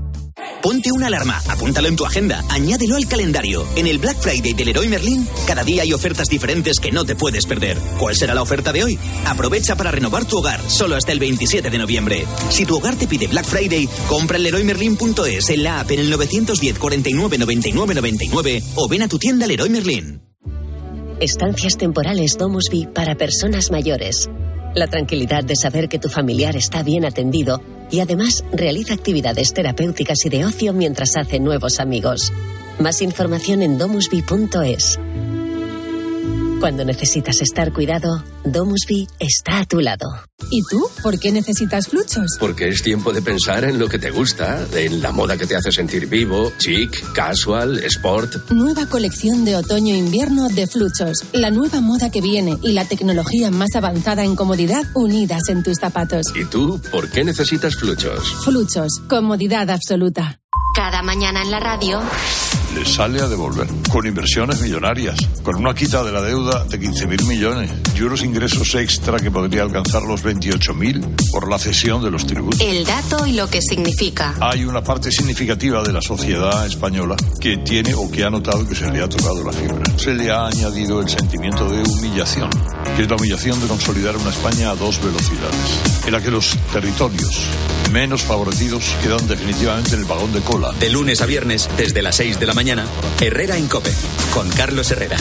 Ponte 0.62 0.92
una 0.92 1.06
alarma, 1.06 1.40
apúntalo 1.48 1.88
en 1.88 1.96
tu 1.96 2.04
agenda, 2.04 2.44
añádelo 2.50 2.96
al 2.96 3.08
calendario. 3.08 3.66
En 3.76 3.86
el 3.86 3.98
Black 3.98 4.18
Friday 4.18 4.52
del 4.52 4.66
Leroy 4.66 4.88
Merlin, 4.88 5.26
cada 5.46 5.64
día 5.64 5.82
hay 5.82 5.92
ofertas 5.92 6.28
diferentes 6.28 6.78
que 6.78 6.92
no 6.92 7.04
te 7.04 7.16
puedes 7.16 7.46
perder. 7.46 7.78
¿Cuál 7.98 8.14
será 8.14 8.34
la 8.34 8.42
oferta 8.42 8.72
de 8.72 8.84
hoy? 8.84 8.98
Aprovecha 9.26 9.76
para 9.76 9.90
renovar 9.90 10.26
tu 10.26 10.38
hogar, 10.38 10.60
solo 10.68 10.96
hasta 10.96 11.12
el 11.12 11.18
27 11.18 11.70
de 11.70 11.78
noviembre. 11.78 12.26
Si 12.50 12.66
tu 12.66 12.76
hogar 12.76 12.96
te 12.96 13.06
pide 13.06 13.26
Black 13.26 13.46
Friday, 13.46 13.88
compra 14.06 14.36
en 14.36 14.44
leroymerlin.es, 14.44 15.50
en 15.50 15.62
la 15.62 15.80
app 15.80 15.90
en 15.92 16.00
el 16.00 16.10
910 16.10 16.78
49 16.78 17.38
99 17.38 17.94
99 17.94 18.62
o 18.76 18.88
ven 18.88 19.02
a 19.02 19.08
tu 19.08 19.18
tienda 19.18 19.46
Leroy 19.46 19.70
Merlin. 19.70 20.20
Estancias 21.20 21.76
temporales 21.76 22.36
Domusby 22.38 22.88
para 22.94 23.14
personas 23.14 23.70
mayores. 23.70 24.28
La 24.74 24.86
tranquilidad 24.86 25.44
de 25.44 25.56
saber 25.56 25.88
que 25.88 25.98
tu 25.98 26.08
familiar 26.08 26.56
está 26.56 26.82
bien 26.82 27.04
atendido 27.04 27.60
y 27.90 28.00
además 28.00 28.44
realiza 28.52 28.94
actividades 28.94 29.52
terapéuticas 29.52 30.24
y 30.24 30.28
de 30.28 30.44
ocio 30.44 30.72
mientras 30.72 31.16
hace 31.16 31.40
nuevos 31.40 31.80
amigos. 31.80 32.32
Más 32.78 33.02
información 33.02 33.62
en 33.62 33.78
domusby.es. 33.78 34.98
Cuando 36.60 36.84
necesitas 36.84 37.40
estar 37.40 37.72
cuidado, 37.72 38.22
Domusby 38.44 39.08
está 39.18 39.60
a 39.60 39.64
tu 39.64 39.80
lado. 39.80 40.06
¿Y 40.50 40.62
tú? 40.68 40.86
¿Por 41.02 41.18
qué 41.18 41.32
necesitas 41.32 41.88
fluchos? 41.88 42.36
Porque 42.38 42.68
es 42.68 42.82
tiempo 42.82 43.14
de 43.14 43.22
pensar 43.22 43.64
en 43.64 43.78
lo 43.78 43.88
que 43.88 43.98
te 43.98 44.10
gusta, 44.10 44.66
en 44.74 45.00
la 45.00 45.10
moda 45.10 45.38
que 45.38 45.46
te 45.46 45.56
hace 45.56 45.72
sentir 45.72 46.06
vivo, 46.06 46.52
chic, 46.58 47.12
casual, 47.14 47.78
sport. 47.84 48.50
Nueva 48.50 48.84
colección 48.84 49.46
de 49.46 49.56
otoño-invierno 49.56 50.50
de 50.50 50.66
fluchos. 50.66 51.24
La 51.32 51.50
nueva 51.50 51.80
moda 51.80 52.10
que 52.10 52.20
viene 52.20 52.58
y 52.62 52.72
la 52.72 52.84
tecnología 52.84 53.50
más 53.50 53.74
avanzada 53.74 54.22
en 54.22 54.36
comodidad 54.36 54.84
unidas 54.94 55.48
en 55.48 55.62
tus 55.62 55.78
zapatos. 55.78 56.26
¿Y 56.34 56.44
tú? 56.44 56.78
¿Por 56.92 57.10
qué 57.10 57.24
necesitas 57.24 57.74
fluchos? 57.74 58.22
Fluchos. 58.44 59.00
Comodidad 59.08 59.70
absoluta. 59.70 60.40
Cada 60.74 61.02
mañana 61.02 61.40
en 61.40 61.50
la 61.50 61.60
radio. 61.60 62.02
Le 62.74 62.84
sale 62.84 63.20
a 63.20 63.26
devolver. 63.26 63.66
Con 63.90 64.06
inversiones 64.06 64.60
millonarias. 64.60 65.18
Con 65.42 65.56
una 65.56 65.74
quita 65.74 66.04
de 66.04 66.12
la 66.12 66.22
deuda 66.22 66.64
de 66.64 66.80
15.000 66.80 67.26
millones. 67.26 67.70
Y 67.96 68.02
unos 68.02 68.22
ingresos 68.22 68.74
extra 68.76 69.18
que 69.18 69.30
podría 69.30 69.62
alcanzar 69.62 70.02
los 70.02 70.24
28.000 70.24 71.30
por 71.32 71.50
la 71.50 71.58
cesión 71.58 72.02
de 72.02 72.10
los 72.10 72.26
tributos. 72.26 72.60
El 72.60 72.84
dato 72.84 73.26
y 73.26 73.32
lo 73.32 73.48
que 73.48 73.60
significa. 73.60 74.34
Hay 74.40 74.64
una 74.64 74.82
parte 74.82 75.10
significativa 75.10 75.82
de 75.82 75.92
la 75.92 76.00
sociedad 76.00 76.64
española 76.64 77.16
que 77.40 77.56
tiene 77.58 77.94
o 77.94 78.10
que 78.10 78.24
ha 78.24 78.30
notado 78.30 78.66
que 78.66 78.74
se 78.74 78.90
le 78.90 79.02
ha 79.02 79.08
tocado 79.08 79.42
la 79.42 79.52
fibra. 79.52 79.82
Se 79.96 80.14
le 80.14 80.30
ha 80.30 80.46
añadido 80.46 81.00
el 81.00 81.08
sentimiento 81.08 81.68
de 81.68 81.82
humillación, 81.82 82.50
que 82.96 83.02
es 83.02 83.10
la 83.10 83.16
humillación 83.16 83.60
de 83.60 83.66
consolidar 83.66 84.16
una 84.16 84.30
España 84.30 84.70
a 84.70 84.76
dos 84.76 85.02
velocidades, 85.02 86.06
en 86.06 86.12
la 86.12 86.20
que 86.20 86.30
los 86.30 86.56
territorios 86.72 87.48
menos 87.90 88.22
favorecidos 88.22 88.94
quedan 89.02 89.26
definitivamente 89.26 89.94
en 89.94 90.00
el 90.00 90.04
vagón 90.04 90.32
de 90.32 90.40
cola. 90.40 90.72
De 90.78 90.88
lunes 90.90 91.20
a 91.20 91.26
viernes, 91.26 91.68
desde 91.76 92.02
las 92.02 92.16
6 92.16 92.38
de 92.38 92.46
la 92.46 92.54
mañana, 92.60 92.84
Herrera 93.22 93.56
en 93.56 93.68
Cope, 93.68 93.90
con 94.34 94.50
Carlos 94.50 94.90
Herrera. 94.90 95.16